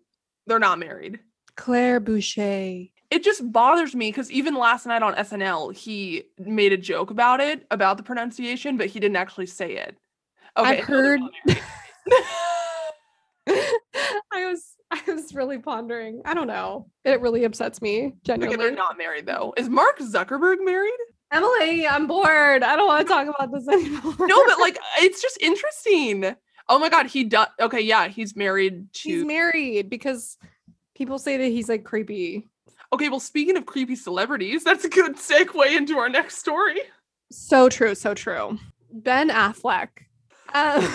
[0.48, 1.20] they're not married.
[1.56, 2.84] Claire Boucher.
[3.10, 7.40] It just bothers me because even last night on SNL, he made a joke about
[7.40, 9.96] it, about the pronunciation, but he didn't actually say it.
[10.56, 11.20] I've heard-
[13.48, 14.62] I was.
[14.90, 16.22] I was really pondering.
[16.24, 16.88] I don't know.
[17.04, 18.06] It really upsets me.
[18.06, 18.56] okay, Genuinely.
[18.56, 19.52] they're not married though.
[19.58, 20.96] Is Mark Zuckerberg married?
[21.30, 22.62] Emily, I'm bored.
[22.62, 24.14] I don't want to talk about this anymore.
[24.26, 26.34] No, but like it's just interesting.
[26.68, 27.48] Oh my god, he does.
[27.60, 29.08] Okay, yeah, he's married to.
[29.08, 30.36] he's married because
[30.94, 32.46] people say that he's like creepy.
[32.92, 36.80] okay, well, speaking of creepy celebrities, that's a good segue into our next story.
[37.30, 38.58] So true, so true.
[38.90, 39.88] Ben Affleck.
[40.54, 40.88] Um,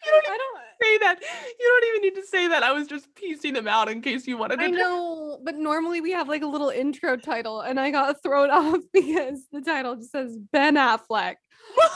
[0.04, 0.58] You don't I don't.
[0.82, 1.20] say that.
[1.58, 2.62] You don't even need to say that.
[2.62, 4.64] I was just piecing them out in case you wanted to.
[4.64, 8.50] I know, but normally we have like a little intro title, and I got thrown
[8.52, 11.36] off because the title just says Ben Affleck.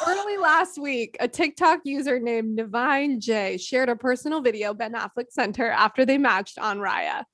[0.06, 5.30] Early last week, a TikTok user named Nivine Jay shared a personal video Ben Affleck
[5.30, 7.24] sent her after they matched on Raya.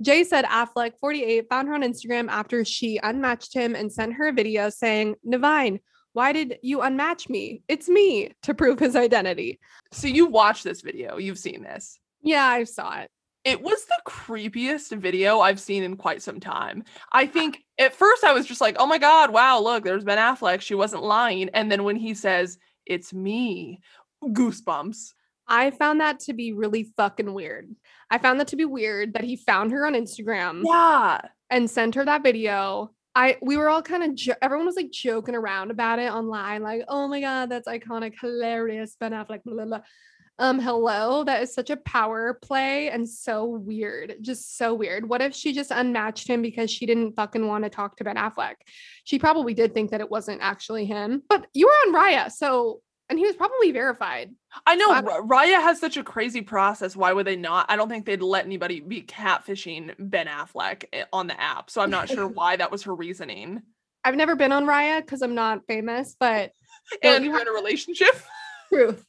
[0.00, 4.28] Jay said Affleck, 48, found her on Instagram after she unmatched him and sent her
[4.28, 5.80] a video saying, Nivine,
[6.12, 7.62] why did you unmatch me?
[7.68, 9.60] It's me to prove his identity.
[9.92, 11.18] So you watched this video.
[11.18, 11.98] You've seen this.
[12.22, 13.10] Yeah, I saw it.
[13.44, 16.84] It was the creepiest video I've seen in quite some time.
[17.12, 17.26] I ah.
[17.26, 20.60] think at first I was just like, oh my God, wow, look, there's Ben Affleck.
[20.60, 21.48] She wasn't lying.
[21.54, 23.80] And then when he says, it's me,
[24.22, 25.14] goosebumps.
[25.48, 27.74] I found that to be really fucking weird.
[28.10, 31.20] I found that to be weird that he found her on Instagram Yeah.
[31.48, 32.90] and sent her that video.
[33.14, 36.62] I we were all kind of jo- everyone was like joking around about it online,
[36.62, 39.80] like, oh my god, that's iconic, hilarious, Ben Affleck, blah blah blah.
[40.38, 45.06] Um, hello, that is such a power play and so weird, just so weird.
[45.06, 48.16] What if she just unmatched him because she didn't fucking want to talk to Ben
[48.16, 48.54] Affleck?
[49.04, 52.80] She probably did think that it wasn't actually him, but you were on Raya, so
[53.10, 54.30] and he was probably verified.
[54.66, 56.96] I know I- Raya has such a crazy process.
[56.96, 57.66] Why would they not?
[57.68, 61.68] I don't think they'd let anybody be catfishing Ben Affleck on the app.
[61.70, 63.62] So I'm not sure why that was her reasoning.
[64.04, 66.52] I've never been on Raya because I'm not famous, but
[67.02, 68.14] And you you're in a relationship.
[68.72, 69.04] truth.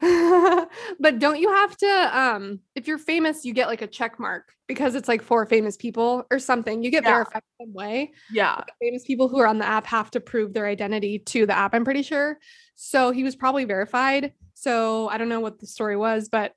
[0.00, 4.52] but don't you have to um if you're famous you get like a check mark
[4.66, 7.12] because it's like for famous people or something you get Yeah.
[7.12, 8.60] verified some way Yeah.
[8.82, 11.74] famous people who are on the app have to prove their identity to the app
[11.74, 12.38] i'm pretty sure
[12.74, 14.32] so he was probably verified.
[14.54, 16.54] So i don't know what the story was but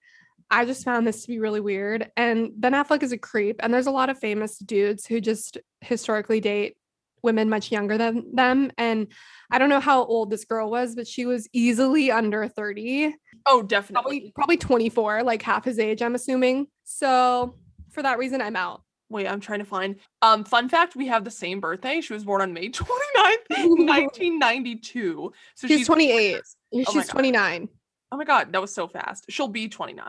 [0.52, 2.12] i just found this to be really weird.
[2.16, 5.58] And ben affleck is a creep and there's a lot of famous dudes who just
[5.82, 6.78] historically date
[7.24, 8.72] women much younger than them.
[8.78, 9.08] And
[9.52, 13.62] i don't know how old this girl was but she was easily under 30 Oh,
[13.64, 14.20] definitely.
[14.20, 16.68] probably probably 24 like half his age i'm assuming.
[16.86, 17.56] So
[17.92, 19.96] for that reason i'm out Wait, I'm trying to find.
[20.22, 22.02] Um, fun fact: we have the same birthday.
[22.02, 25.34] She was born on May 29th, 1992.
[25.56, 26.42] So She's 28.
[26.74, 27.70] Oh she's 29
[28.12, 29.26] Oh my god, that was so fast.
[29.30, 30.08] She'll be 29.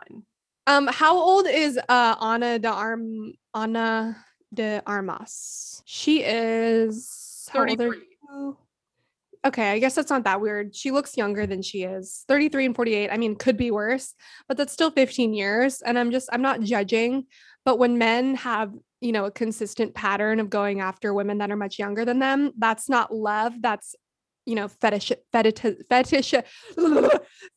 [0.67, 4.17] um how old is uh ana de arm ana
[4.53, 7.99] de armas she is how old are 33.
[8.31, 8.57] you?
[9.47, 12.77] okay i guess that's not that weird she looks younger than she is 33 and
[12.77, 14.15] 48 i mean could be worse
[14.47, 17.25] but that's still 15 years and i'm just i'm not judging
[17.69, 21.57] but when men have you know a consistent pattern of going after women that are
[21.57, 23.95] much younger than them that's not love that's
[24.47, 26.35] you know fetish fetish fetish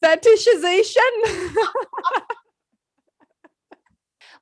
[0.04, 1.12] fetishization.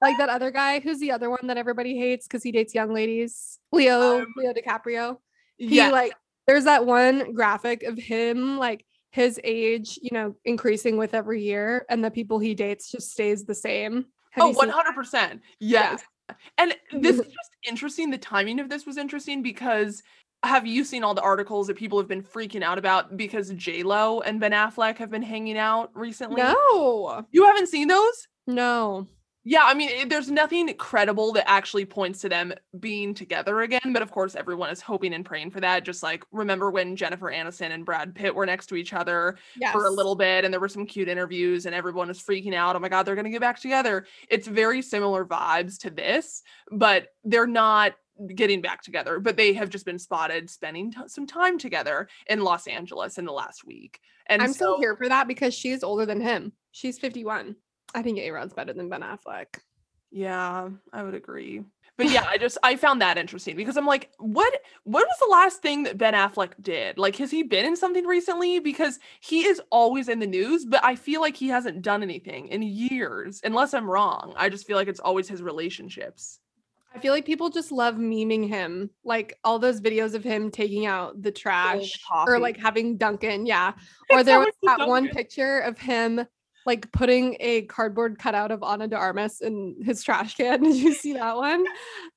[0.01, 2.93] Like that other guy who's the other one that everybody hates because he dates young
[2.93, 3.59] ladies?
[3.73, 5.17] Leo Um, leo dicaprio.
[5.57, 5.89] He Yeah.
[5.89, 6.13] like
[6.47, 11.85] there's that one graphic of him like his age you know increasing with every year
[11.89, 14.93] and the people he dates just stays the same Have Oh, you seen that?
[14.95, 15.39] 100%.
[15.59, 16.01] Yes.
[16.57, 18.09] And this is just interesting.
[18.11, 20.03] The timing of this was interesting because
[20.43, 23.83] have you seen all the articles that people have been freaking out about because J
[23.83, 26.41] Lo and Ben Affleck have been hanging out recently?
[26.41, 28.27] no You haven't seen those?
[28.47, 29.05] no
[29.43, 33.93] Yeah, I mean, it- there's nothing credible that actually points to them being together again.
[33.93, 35.85] But of course, everyone is hoping and praying for that.
[35.85, 39.71] Just like remember when Jennifer Aniston and Brad Pitt were next to each other yes.
[39.71, 42.75] for a little bit and there were some cute interviews and everyone was freaking out
[42.75, 46.41] oh my god they're going to get back together it's very similar vibes to this
[46.71, 47.93] but they're not
[48.35, 52.41] getting back together but they have just been spotted spending t- some time together in
[52.41, 55.83] los angeles in the last week and i'm so so here for that because she's
[55.83, 57.55] older than him she's 51
[57.93, 59.59] i think a rod's better than ben affleck
[60.11, 61.63] Yeah, I would agree.
[61.97, 65.31] But yeah, I just I found that interesting because I'm like, what what was the
[65.31, 66.97] last thing that Ben Affleck did?
[66.97, 68.59] Like, has he been in something recently?
[68.59, 72.47] Because he is always in the news, but I feel like he hasn't done anything
[72.47, 74.33] in years, unless I'm wrong.
[74.35, 76.39] I just feel like it's always his relationships.
[76.95, 80.87] I feel like people just love memeing him, like all those videos of him taking
[80.87, 83.73] out the trash or like having Dunkin, yeah.
[84.11, 86.25] Or there was that one picture of him
[86.69, 90.61] like putting a cardboard cutout of Ana de Armas in his trash can.
[90.63, 91.65] Did you see that one?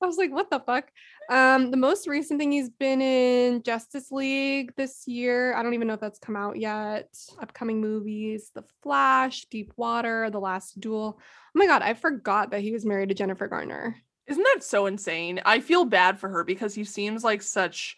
[0.03, 0.93] I was like, what the fuck?
[1.31, 5.55] Um, the most recent thing he's been in Justice League this year.
[5.55, 7.09] I don't even know if that's come out yet.
[7.41, 11.19] Upcoming movies: The Flash, Deep Water, The Last Duel.
[11.19, 11.23] Oh
[11.55, 13.97] my god, I forgot that he was married to Jennifer Garner.
[14.27, 15.41] Isn't that so insane?
[15.47, 17.97] I feel bad for her because he seems like such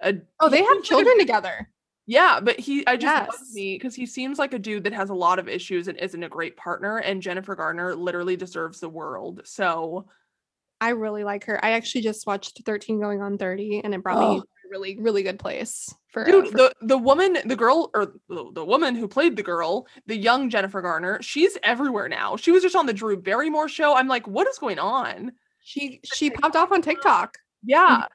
[0.00, 1.68] a Oh, they have children together.
[2.06, 3.50] Yeah, but he I just yes.
[3.54, 6.22] me because he seems like a dude that has a lot of issues and isn't
[6.22, 6.98] a great partner.
[6.98, 9.42] And Jennifer Garner literally deserves the world.
[9.44, 10.06] So
[10.80, 11.64] I really like her.
[11.64, 14.34] I actually just watched 13 going on 30 and it brought oh.
[14.34, 16.46] me a really, really good place for dude.
[16.46, 19.86] Uh, for- the the woman, the girl, or the, the woman who played the girl,
[20.06, 22.36] the young Jennifer Garner, she's everywhere now.
[22.36, 23.94] She was just on the Drew Barrymore show.
[23.94, 25.32] I'm like, what is going on?
[25.60, 27.38] She she popped off on TikTok.
[27.62, 28.06] Yeah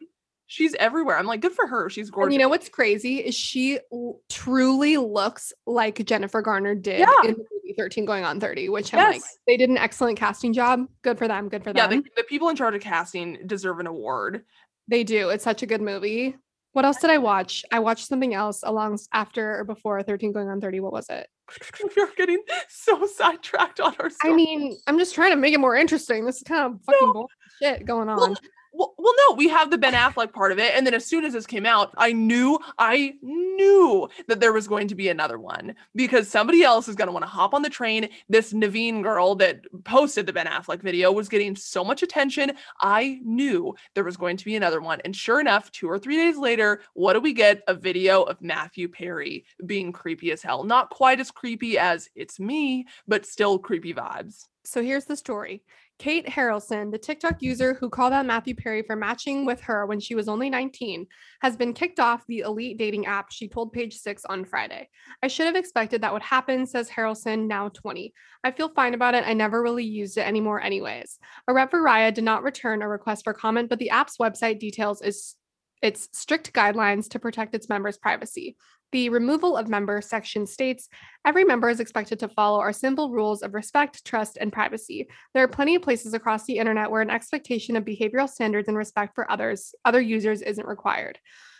[0.47, 1.17] she's everywhere.
[1.17, 1.89] I'm like, good for her.
[1.89, 2.27] She's gorgeous.
[2.27, 7.11] And you know what's crazy is she l- truly looks like Jennifer Garner did yeah.
[7.23, 9.13] in the movie 13 going on 30, which I'm yes.
[9.13, 10.85] like, they did an excellent casting job.
[11.03, 11.49] Good for them.
[11.49, 11.91] Good for them.
[11.91, 14.43] Yeah, the, the people in charge of casting deserve an award.
[14.87, 15.29] They do.
[15.29, 16.35] It's such a good movie.
[16.71, 17.65] What else did I watch?
[17.71, 20.79] I watched something else along after or before 13 going on 30.
[20.79, 21.27] What was it?
[21.97, 24.33] We're getting so sidetracked on our story.
[24.33, 26.25] I mean, I'm just trying to make it more interesting.
[26.25, 27.13] This is kind of fucking no.
[27.13, 28.17] bullshit going on.
[28.17, 28.35] Well,
[28.77, 30.73] well, well, no, we have the Ben Affleck part of it.
[30.75, 34.67] And then as soon as this came out, I knew, I knew that there was
[34.67, 37.63] going to be another one because somebody else is going to want to hop on
[37.63, 38.07] the train.
[38.29, 42.51] This Naveen girl that posted the Ben Affleck video was getting so much attention.
[42.79, 45.01] I knew there was going to be another one.
[45.03, 47.63] And sure enough, two or three days later, what do we get?
[47.67, 50.63] A video of Matthew Perry being creepy as hell.
[50.63, 54.45] Not quite as creepy as it's me, but still creepy vibes.
[54.67, 55.63] So here's the story.
[55.99, 59.99] Kate Haralson, the TikTok user who called out Matthew Perry for matching with her when
[59.99, 61.07] she was only 19,
[61.41, 64.89] has been kicked off the elite dating app, she told Page Six on Friday.
[65.23, 68.13] I should have expected that would happen, says Haralson, now 20.
[68.43, 69.23] I feel fine about it.
[69.25, 71.17] I never really used it anymore, anyways.
[71.47, 74.59] A rep for Raya did not return a request for comment, but the app's website
[74.59, 75.35] details is
[75.81, 78.55] its strict guidelines to protect its members' privacy.
[78.91, 80.87] The removal of member section states
[81.25, 85.07] every member is expected to follow our simple rules of respect, trust, and privacy.
[85.33, 88.77] There are plenty of places across the internet where an expectation of behavioral standards and
[88.77, 91.19] respect for others, other users isn't required.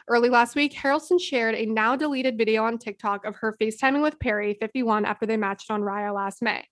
[0.09, 4.19] Early last week, Haralson shared a now deleted video on TikTok of her FaceTiming with
[4.19, 6.63] Perry, 51, after they matched on Raya last May.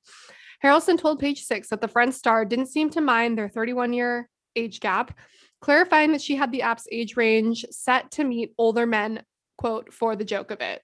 [0.64, 4.30] Haralson told Page Six that the Friends star didn't seem to mind their 31 year
[4.56, 5.18] age gap,
[5.60, 9.22] clarifying that she had the app's age range set to meet older men
[9.58, 10.82] quote, for the joke of it.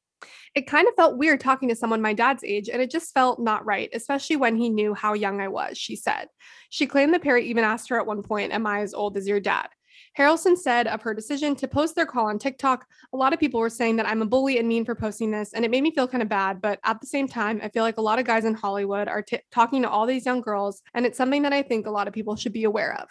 [0.53, 3.39] It kind of felt weird talking to someone my dad's age, and it just felt
[3.39, 6.27] not right, especially when he knew how young I was, she said.
[6.69, 9.27] She claimed the Perry even asked her at one point, Am I as old as
[9.27, 9.69] your dad?
[10.17, 13.59] Haralson said of her decision to post their call on TikTok, a lot of people
[13.59, 15.93] were saying that I'm a bully and mean for posting this, and it made me
[15.95, 16.61] feel kind of bad.
[16.61, 19.21] But at the same time, I feel like a lot of guys in Hollywood are
[19.21, 22.07] t- talking to all these young girls, and it's something that I think a lot
[22.07, 23.07] of people should be aware of.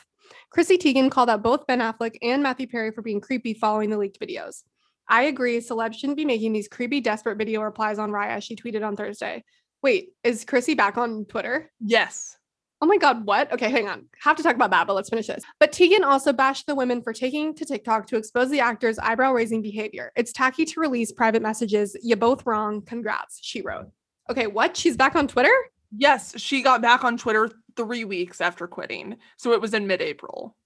[0.51, 3.99] Chrissy Teigen called out both Ben Affleck and Matthew Perry for being creepy following the
[3.99, 4.63] leaked videos.
[5.11, 5.59] I agree.
[5.59, 8.41] Celebs shouldn't be making these creepy, desperate video replies on Raya.
[8.43, 9.45] She tweeted on Thursday.
[9.83, 11.71] Wait, is Chrissy back on Twitter?
[11.81, 12.37] Yes.
[12.81, 13.53] Oh my God, what?
[13.53, 14.07] Okay, hang on.
[14.23, 15.43] Have to talk about that, but let's finish this.
[15.59, 19.33] But Teigen also bashed the women for taking to TikTok to expose the actor's eyebrow
[19.33, 20.13] raising behavior.
[20.17, 21.97] It's tacky to release private messages.
[22.03, 22.81] You both wrong.
[22.81, 23.91] Congrats, she wrote.
[24.31, 24.77] Okay, what?
[24.77, 25.53] She's back on Twitter?
[25.95, 29.17] Yes, she got back on Twitter three weeks after quitting.
[29.37, 30.57] So it was in mid April.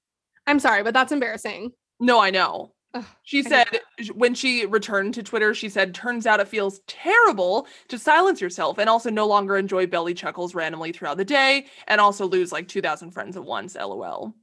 [0.47, 1.73] I'm sorry, but that's embarrassing.
[1.99, 2.74] No, I know.
[3.23, 3.67] She said
[4.15, 8.79] when she returned to Twitter, she said, turns out it feels terrible to silence yourself
[8.79, 12.69] and also no longer enjoy belly chuckles randomly throughout the day and also lose like
[12.69, 14.35] 2,000 friends at once, lol.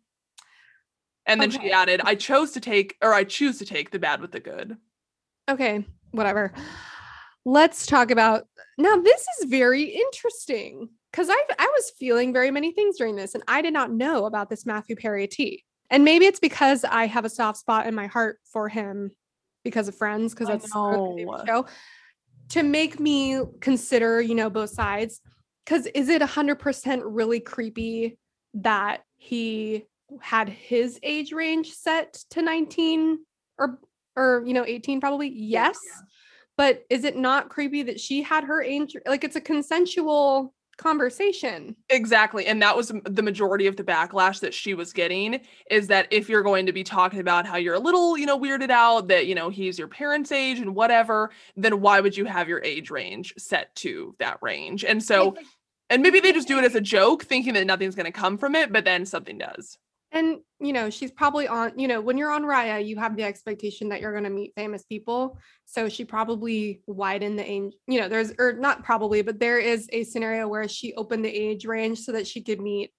[1.25, 1.67] And then okay.
[1.67, 4.39] she added, I chose to take, or I choose to take the bad with the
[4.39, 4.75] good.
[5.49, 6.53] Okay, whatever.
[7.45, 8.47] Let's talk about
[8.77, 8.97] now.
[8.97, 13.43] This is very interesting because I I was feeling very many things during this, and
[13.47, 15.65] I did not know about this Matthew Perry tea.
[15.91, 19.11] And maybe it's because I have a soft spot in my heart for him
[19.63, 21.65] because of friends, because that's the show.
[22.49, 25.21] To make me consider, you know, both sides.
[25.65, 28.17] Because is it 100% really creepy
[28.55, 29.83] that he
[30.21, 33.19] had his age range set to 19
[33.57, 33.79] or
[34.17, 36.01] or you know 18 probably yes yeah.
[36.57, 41.75] but is it not creepy that she had her age like it's a consensual conversation.
[41.89, 42.45] Exactly.
[42.45, 46.27] And that was the majority of the backlash that she was getting is that if
[46.27, 49.27] you're going to be talking about how you're a little, you know, weirded out that,
[49.27, 52.89] you know, he's your parents' age and whatever, then why would you have your age
[52.89, 54.83] range set to that range?
[54.83, 55.35] And so,
[55.89, 58.37] and maybe they just do it as a joke, thinking that nothing's going to come
[58.37, 59.77] from it, but then something does.
[60.13, 63.23] And, you know, she's probably on, you know, when you're on Raya, you have the
[63.23, 65.37] expectation that you're going to meet famous people.
[65.65, 69.87] So she probably widened the age, you know, there's, or not probably, but there is
[69.93, 72.91] a scenario where she opened the age range so that she could meet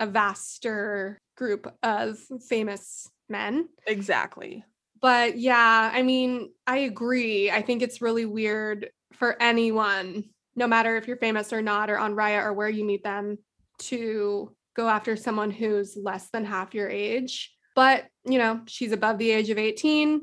[0.00, 2.18] a vaster group of
[2.48, 3.68] famous men.
[3.86, 4.64] Exactly.
[5.00, 7.50] But yeah, I mean, I agree.
[7.50, 10.24] I think it's really weird for anyone,
[10.56, 13.38] no matter if you're famous or not, or on Raya or where you meet them,
[13.78, 17.54] to go after someone who's less than half your age.
[17.74, 20.22] But, you know, she's above the age of 18.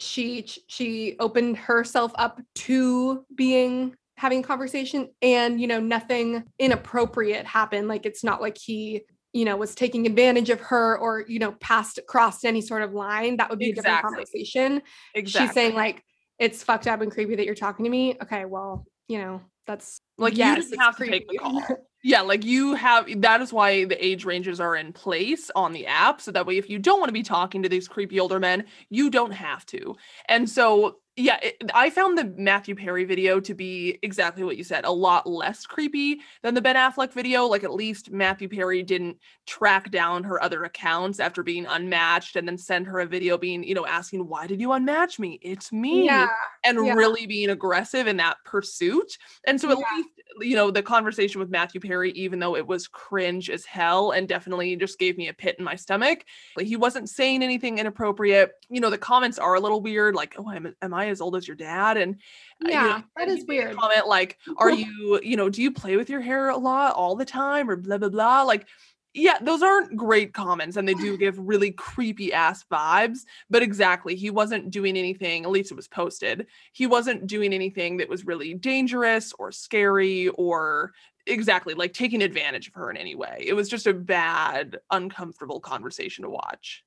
[0.00, 7.88] She she opened herself up to being having conversation and, you know, nothing inappropriate happened.
[7.88, 9.02] Like it's not like he
[9.34, 12.94] you know was taking advantage of her or you know passed crossed any sort of
[12.94, 13.90] line that would be exactly.
[13.90, 14.82] a different conversation
[15.14, 15.46] exactly.
[15.46, 16.02] she's saying like
[16.38, 20.00] it's fucked up and creepy that you're talking to me okay well you know that's
[20.16, 21.12] like yes, you have creepy.
[21.12, 21.62] to take the call
[22.04, 25.86] Yeah, like you have that is why the age ranges are in place on the
[25.86, 26.20] app.
[26.20, 28.66] So that way, if you don't want to be talking to these creepy older men,
[28.88, 29.96] you don't have to.
[30.28, 34.62] And so yeah, it, I found the Matthew Perry video to be exactly what you
[34.62, 37.46] said, a lot less creepy than the Ben Affleck video.
[37.46, 42.46] Like at least Matthew Perry didn't track down her other accounts after being unmatched and
[42.46, 45.40] then send her a video being, you know, asking, "Why did you unmatch me?
[45.42, 46.28] It's me." Yeah,
[46.64, 46.94] and yeah.
[46.94, 49.18] really being aggressive in that pursuit.
[49.44, 49.84] And so at yeah.
[49.96, 50.08] least
[50.40, 54.28] you know, the conversation with Matthew Perry, even though it was cringe as hell and
[54.28, 56.24] definitely just gave me a pit in my stomach,
[56.56, 58.52] like he wasn't saying anything inappropriate.
[58.68, 61.36] You know, the comments are a little weird, like, "Oh, am, am I as old
[61.36, 62.16] as your dad?" And
[62.60, 63.76] yeah, you know, that is weird.
[63.76, 67.16] Comment like, "Are you, you know, do you play with your hair a lot all
[67.16, 68.42] the time?" or blah blah blah.
[68.42, 68.66] Like,
[69.14, 73.20] yeah, those aren't great comments and they do give really creepy ass vibes.
[73.50, 76.46] But exactly, he wasn't doing anything, at least it was posted.
[76.72, 80.92] He wasn't doing anything that was really dangerous or scary or
[81.26, 83.44] exactly like taking advantage of her in any way.
[83.46, 86.84] It was just a bad, uncomfortable conversation to watch.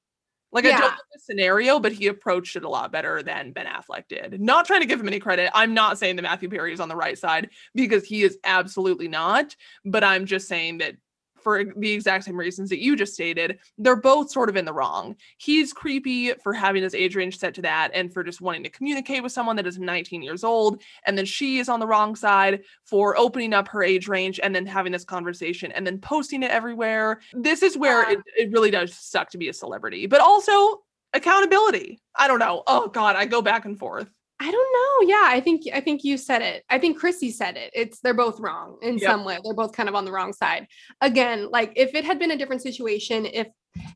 [0.51, 0.77] Like yeah.
[0.77, 4.07] I don't know the scenario, but he approached it a lot better than Ben Affleck
[4.09, 4.41] did.
[4.41, 5.49] Not trying to give him any credit.
[5.53, 9.07] I'm not saying that Matthew Perry is on the right side because he is absolutely
[9.07, 9.55] not.
[9.85, 10.95] But I'm just saying that
[11.41, 14.73] for the exact same reasons that you just stated, they're both sort of in the
[14.73, 15.15] wrong.
[15.37, 18.69] He's creepy for having his age range set to that and for just wanting to
[18.69, 20.81] communicate with someone that is 19 years old.
[21.05, 24.55] And then she is on the wrong side for opening up her age range and
[24.55, 27.21] then having this conversation and then posting it everywhere.
[27.33, 30.81] This is where it, it really does suck to be a celebrity, but also
[31.13, 31.99] accountability.
[32.15, 32.63] I don't know.
[32.67, 34.09] Oh, God, I go back and forth.
[34.41, 35.13] I don't know.
[35.13, 36.63] Yeah, I think I think you said it.
[36.67, 37.69] I think Chrissy said it.
[37.75, 39.11] It's they're both wrong in yep.
[39.11, 39.37] some way.
[39.43, 40.65] They're both kind of on the wrong side.
[40.99, 43.49] Again, like if it had been a different situation, if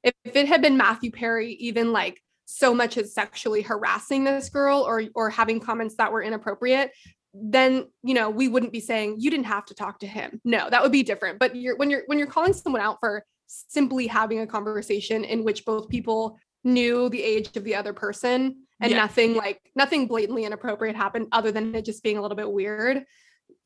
[0.03, 4.81] if it had been Matthew Perry even like so much as sexually harassing this girl
[4.81, 6.91] or or having comments that were inappropriate,
[7.33, 10.39] then you know we wouldn't be saying you didn't have to talk to him.
[10.45, 11.39] No, that would be different.
[11.39, 15.43] But you're when you're when you're calling someone out for simply having a conversation in
[15.43, 18.97] which both people knew the age of the other person and yeah.
[18.97, 23.03] nothing like nothing blatantly inappropriate happened other than it just being a little bit weird.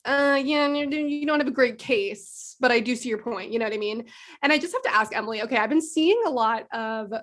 [0.05, 3.59] Uh yeah you don't have a great case but i do see your point you
[3.59, 4.05] know what i mean?
[4.41, 7.21] And i just have to ask emily okay i've been seeing a lot of uh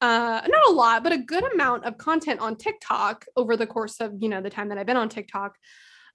[0.00, 4.12] not a lot but a good amount of content on tiktok over the course of
[4.20, 5.56] you know the time that i've been on tiktok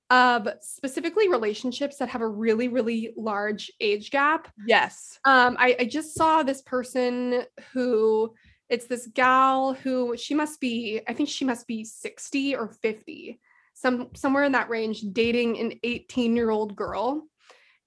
[0.09, 4.47] of specifically relationships that have a really really large age gap.
[4.65, 5.19] Yes.
[5.25, 7.43] Um i, I just saw this person
[7.73, 8.33] who
[8.69, 13.39] it's this gal who she must be i think she must be 60 or 50
[13.79, 17.27] some somewhere in that range dating an 18 year old girl.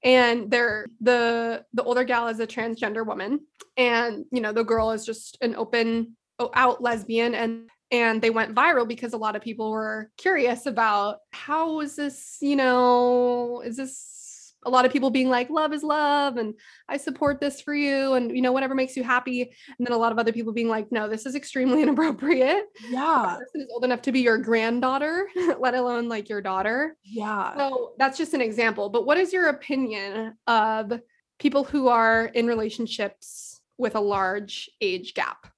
[0.05, 3.41] And they're the the older gal is a transgender woman.
[3.77, 6.17] And you know the girl is just an open
[6.55, 11.19] out lesbian and and they went viral because a lot of people were curious about
[11.33, 14.22] how is this you know is this
[14.65, 16.55] a lot of people being like love is love and
[16.89, 19.97] i support this for you and you know whatever makes you happy and then a
[19.97, 22.65] lot of other people being like no this is extremely inappropriate.
[22.89, 23.37] Yeah.
[23.39, 25.27] person is old enough to be your granddaughter
[25.59, 26.97] let alone like your daughter.
[27.05, 27.57] Yeah.
[27.57, 31.01] So that's just an example but what is your opinion of
[31.39, 35.52] people who are in relationships with a large age gap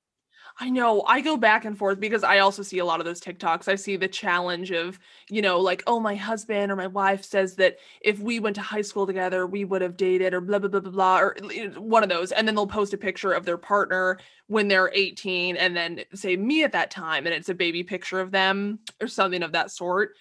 [0.65, 1.03] I know.
[1.07, 3.69] I go back and forth because I also see a lot of those TikToks.
[3.69, 4.99] I see the challenge of,
[5.29, 8.63] you know, like, oh, my husband or my wife says that if we went to
[8.63, 11.37] high school together, we would have dated or blah, blah, blah, blah, blah, or
[11.77, 12.33] one of those.
[12.33, 16.35] And then they'll post a picture of their partner when they're 18 and then say
[16.35, 17.27] me at that time.
[17.27, 20.13] And it's a baby picture of them or something of that sort.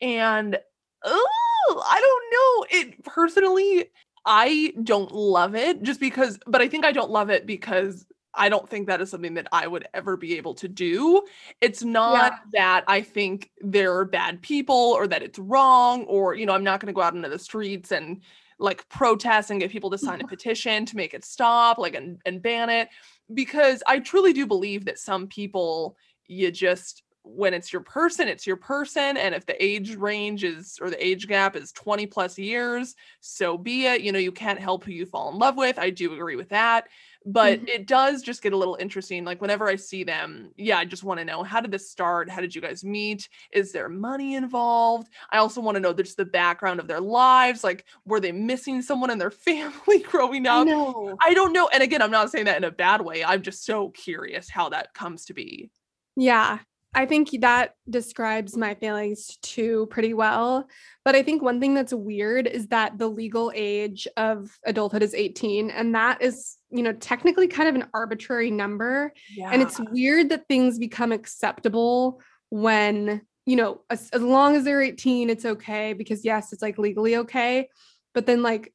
[0.00, 0.58] And
[1.04, 2.80] oh, I don't know.
[2.80, 3.92] It personally,
[4.26, 8.04] I don't love it just because, but I think I don't love it because
[8.34, 11.24] I don't think that is something that I would ever be able to do.
[11.60, 12.38] It's not Yeah.
[12.52, 16.80] that I think they're bad people or that it's wrong or, you know, I'm not
[16.80, 18.22] going to go out into the streets and
[18.58, 22.20] like protest and get people to sign a petition to make it stop, like, and,
[22.24, 22.88] and ban it.
[23.32, 28.46] Because I truly do believe that some people, you just, when it's your person, it's
[28.46, 29.16] your person.
[29.16, 33.56] And if the age range is, or the age gap is 20 plus years, so
[33.56, 34.00] be it.
[34.02, 35.78] You know, you can't help who you fall in love with.
[35.78, 36.88] I do agree with that
[37.24, 37.68] but Mhm.
[37.68, 41.04] it does just get a little interesting like whenever i see them yeah i just
[41.04, 42.28] want to know how did this start?
[42.28, 43.28] How did you guys meet?
[43.52, 45.08] Is there money involved?
[45.30, 48.82] I also want to know just the background of their lives like were they missing
[48.82, 50.66] someone in their family growing up?
[50.66, 51.16] know.
[51.24, 53.64] i don't know and again i'm not saying that in a bad way i'm just
[53.64, 55.70] so curious how that comes to be.
[56.16, 56.58] Yeah,
[56.94, 60.68] I think that describes my feelings too pretty well.
[61.04, 65.14] But I think one thing that's weird is that the legal age of adulthood is
[65.14, 69.12] 18, and that is, you know, technically kind of an arbitrary number.
[69.34, 72.20] yeah And it's weird that things become acceptable
[72.50, 76.76] when, you know, as, as long as they're 18, it's okay because, yes, it's like
[76.76, 77.70] legally okay.
[78.12, 78.74] But then, like,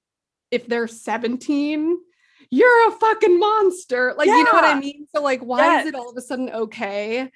[0.49, 1.97] if they're 17,
[2.49, 4.15] you're a fucking monster.
[4.17, 5.05] Like, you know what I mean?
[5.13, 7.29] So, like, why is it all of a sudden okay?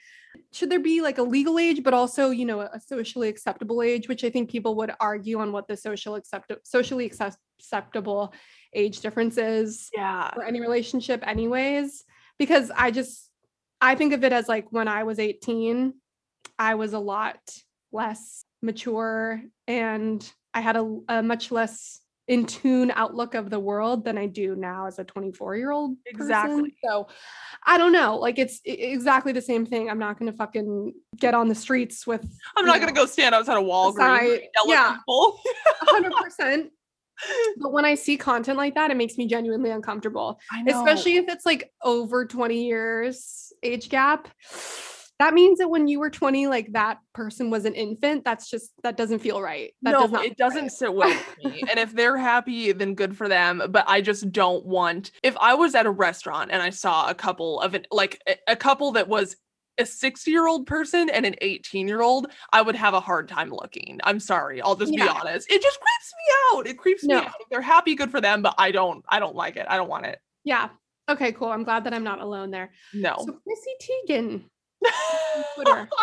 [0.53, 4.09] Should there be like a legal age, but also, you know, a socially acceptable age,
[4.09, 8.33] which I think people would argue on what the social accept socially acceptable
[8.73, 10.31] age difference is yeah.
[10.31, 12.03] for any relationship anyways.
[12.37, 13.29] Because i just
[13.81, 15.93] i think of it as like when i was 18
[16.57, 17.37] i was a lot
[17.91, 22.00] less mature and i had a, a much less
[22.31, 25.97] in tune outlook of the world than i do now as a 24 year old
[26.05, 26.73] Exactly.
[26.81, 27.05] so
[27.65, 29.89] i don't know like it's exactly the same thing.
[29.89, 32.25] I'm not gonna fucking get on the streets with
[32.55, 34.95] i'm not gonna go stand outside a walgreens yell yeah.
[34.95, 35.41] people.
[35.89, 36.69] 100%
[37.57, 40.39] but when i see content like that it makes me genuinely uncomfortable.
[40.53, 40.79] I know.
[40.79, 44.29] Especially if it's like over 20 years age gap
[45.21, 48.71] that means that when you were 20 like that person was an infant that's just
[48.83, 50.71] that doesn't feel right that no, does not it doesn't right.
[50.71, 51.63] sit well with me.
[51.69, 53.61] And if they're happy, then good for them.
[53.69, 55.11] But I just don't want.
[55.23, 58.55] If I was at a restaurant and I saw a couple of an like a-
[58.55, 59.35] couple that was
[59.77, 63.27] a 60 year old person and an 18 year old, I would have a hard
[63.29, 63.99] time looking.
[64.03, 64.61] I'm sorry.
[64.61, 65.49] I'll just be honest.
[65.49, 66.67] It just creeps me out.
[66.67, 67.19] It creeps No.
[67.21, 67.33] me out.
[67.39, 68.41] If they're happy, good for them.
[68.41, 69.03] But I don't.
[69.07, 69.65] I don't like it.
[69.69, 70.19] I don't want it.
[70.43, 70.69] yeah
[71.09, 73.15] okay cool i'm glad that i'm not alone there No.
[73.17, 73.73] so chrissy
[74.07, 74.43] teigen
[75.55, 75.89] Twitter.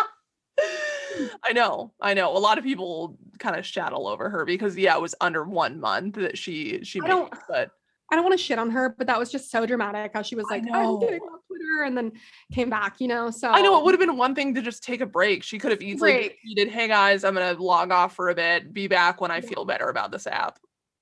[1.43, 2.35] I know, I know.
[2.35, 5.79] A lot of people kind of all over her because yeah, it was under one
[5.79, 7.71] month that she she I made don't- it, but
[8.11, 10.33] i don't want to shit on her but that was just so dramatic how she
[10.35, 12.11] was like i'm getting off twitter and then
[12.51, 14.83] came back you know so I know it would have been one thing to just
[14.83, 15.43] take a break.
[15.43, 16.37] She could have easily Break.
[16.43, 18.73] tweeted, "Hey guys, I'm gonna log off for a bit.
[18.73, 20.57] Be back when I feel better about this app."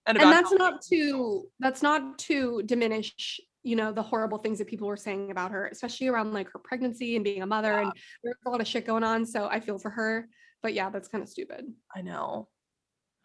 [0.06, 4.68] And, and that's not to that's not to diminish you know the horrible things that
[4.68, 7.92] people were saying about her especially around like her pregnancy and being a mother and
[8.24, 10.28] there's a lot of shit going on so i feel for her
[10.64, 11.66] but yeah that's kind of stupid
[11.96, 12.48] I know.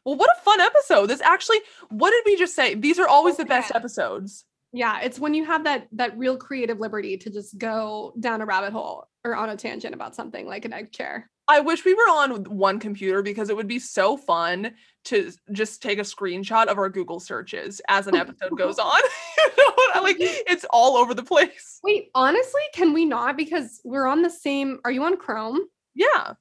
[0.05, 1.07] Well, what a fun episode.
[1.07, 2.75] This actually, what did we just say?
[2.75, 4.45] These are always oh the best episodes.
[4.73, 8.47] yeah it's when you have that that real creative liberty to just go down a
[8.47, 11.95] rabbit hole or on a tangent about something like an egg chair I wish we
[11.95, 14.73] were on one computer because it would be so fun
[15.05, 19.01] to just take a screenshot of our Google searches as an episode goes on.
[19.59, 20.17] you know like?
[20.19, 21.79] It's all over the place.
[21.83, 25.61] wait honestly can we not because we're on the same are you on chrome
[25.95, 26.35] Yeah.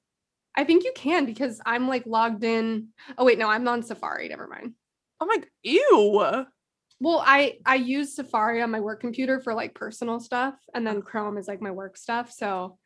[0.55, 2.87] i think you can because i'm like logged in
[3.17, 4.73] oh wait no i'm on safari never mind
[5.19, 6.45] oh I'm like, ew.
[6.99, 11.01] Well, I I use Safari on my work computer for like personal stuff, and then
[11.01, 12.31] Chrome is like my work stuff.
[12.31, 12.77] So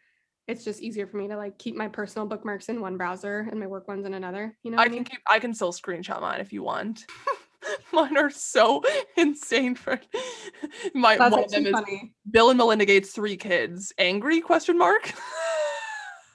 [0.47, 3.59] it's just easier for me to like keep my personal bookmarks in one browser and
[3.59, 4.55] my work ones in another.
[4.63, 5.03] You know, I I can mean?
[5.03, 7.05] keep I can still screenshot mine if you want.
[7.93, 8.83] mine are so
[9.17, 9.99] insane for
[10.93, 12.13] my That's one of them is funny.
[12.29, 13.91] Bill and Melinda Gates three kids.
[13.97, 15.13] Angry question mark?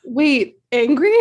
[0.02, 1.14] Wait, angry?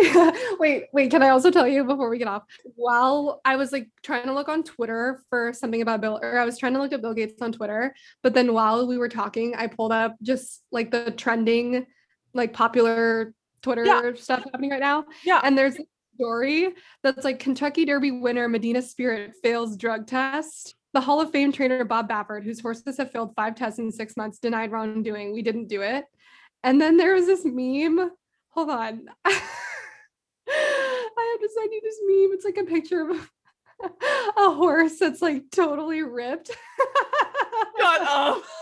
[0.58, 1.10] wait, wait.
[1.10, 2.44] Can I also tell you before we get off?
[2.76, 6.44] While I was like trying to look on Twitter for something about Bill, or I
[6.46, 9.54] was trying to look at Bill Gates on Twitter, but then while we were talking,
[9.54, 11.86] I pulled up just like the trending,
[12.34, 15.04] like popular Twitter stuff happening right now.
[15.24, 15.40] yeah.
[15.42, 16.68] And there's a story
[17.02, 20.74] that's like Kentucky Derby winner Medina Spirit fails drug test.
[20.92, 24.16] The Hall of Fame trainer Bob Baffert, whose horses have failed five tests in six
[24.16, 25.32] months, denied wrongdoing.
[25.32, 26.04] We didn't do it.
[26.64, 28.10] And then there was this meme.
[28.50, 29.08] Hold on.
[29.24, 29.30] I
[31.32, 32.30] have to send you this meme.
[32.32, 33.30] It's like a picture of
[34.36, 36.50] a horse that's like totally ripped.
[37.78, 38.42] Shut up.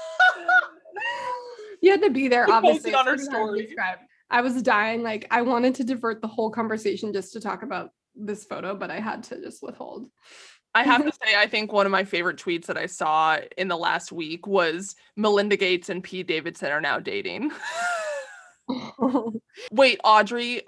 [1.82, 2.94] you had to be there, She obviously.
[2.94, 3.76] on her pretty hard to story.
[4.30, 5.02] I was dying.
[5.02, 8.90] Like I wanted to divert the whole conversation just to talk about this photo, but
[8.90, 10.10] I had to just withhold.
[10.74, 13.68] I have to say, I think one of my favorite tweets that I saw in
[13.68, 17.52] the last week was Melinda Gates and Pete Davidson are now dating.
[19.72, 20.62] Wait, Audrey,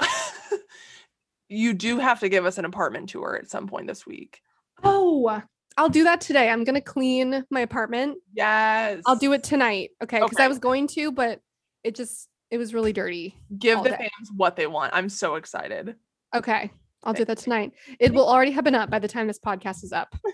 [1.48, 4.40] you do have to give us an apartment tour at some point this week.
[4.82, 5.42] oh,
[5.80, 6.50] I'll do that today.
[6.50, 8.18] I'm gonna clean my apartment.
[8.34, 9.00] Yes.
[9.06, 9.92] I'll do it tonight.
[10.02, 10.18] Okay.
[10.18, 10.44] Because Okay.
[10.44, 11.40] I was going to, but
[11.84, 13.34] it just it was really dirty.
[13.58, 13.96] Give the day.
[13.96, 14.92] fans what they want.
[14.94, 15.94] I'm so excited.
[16.34, 16.70] Okay.
[17.02, 17.72] I'll do that tonight.
[17.98, 20.14] It will already have been up by the time this podcast is up.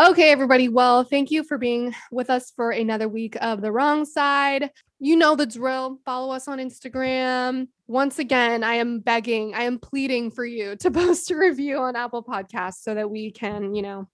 [0.00, 0.68] Okay, everybody.
[0.68, 4.70] Well, thank you for being with us for another week of The Wrong Side.
[5.00, 6.00] You know the drill.
[6.04, 7.68] Follow us on Instagram.
[7.86, 11.96] Once again, I am begging, I am pleading for you to post a review on
[11.96, 14.08] Apple Podcasts so that we can, you know,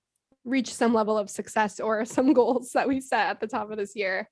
[0.45, 3.79] reach some level of success or some goals that we set at the top of
[3.79, 4.29] this year.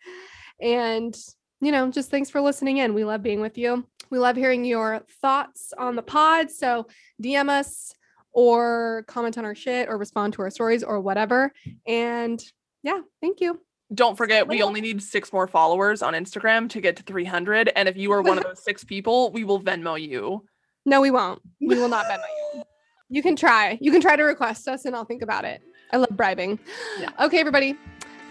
[0.60, 1.16] And,
[1.60, 2.92] you know, just thanks for listening in.
[2.94, 3.86] We love being with you.
[4.10, 6.50] We love hearing your thoughts on the pod.
[6.50, 6.86] So
[7.22, 7.94] DM us
[8.32, 11.52] or comment on our shit or respond to our stories or whatever.
[11.86, 12.42] And
[12.82, 13.58] yeah, thank you.
[13.94, 17.70] Don't forget, we only need six more followers on Instagram to get to 300.
[17.76, 20.44] And if you are one of those six people, we will Venmo you.
[20.86, 21.42] No, we won't.
[21.60, 22.24] We will not Venmo
[22.54, 22.62] you.
[23.12, 23.76] You can try.
[23.78, 25.60] You can try to request us and I'll think about it.
[25.92, 26.58] I love bribing.
[26.98, 27.10] Yeah.
[27.20, 27.76] Okay, everybody.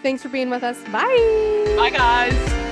[0.02, 0.76] Thanks for being with us.
[0.90, 1.74] Bye.
[1.76, 2.71] Bye, guys.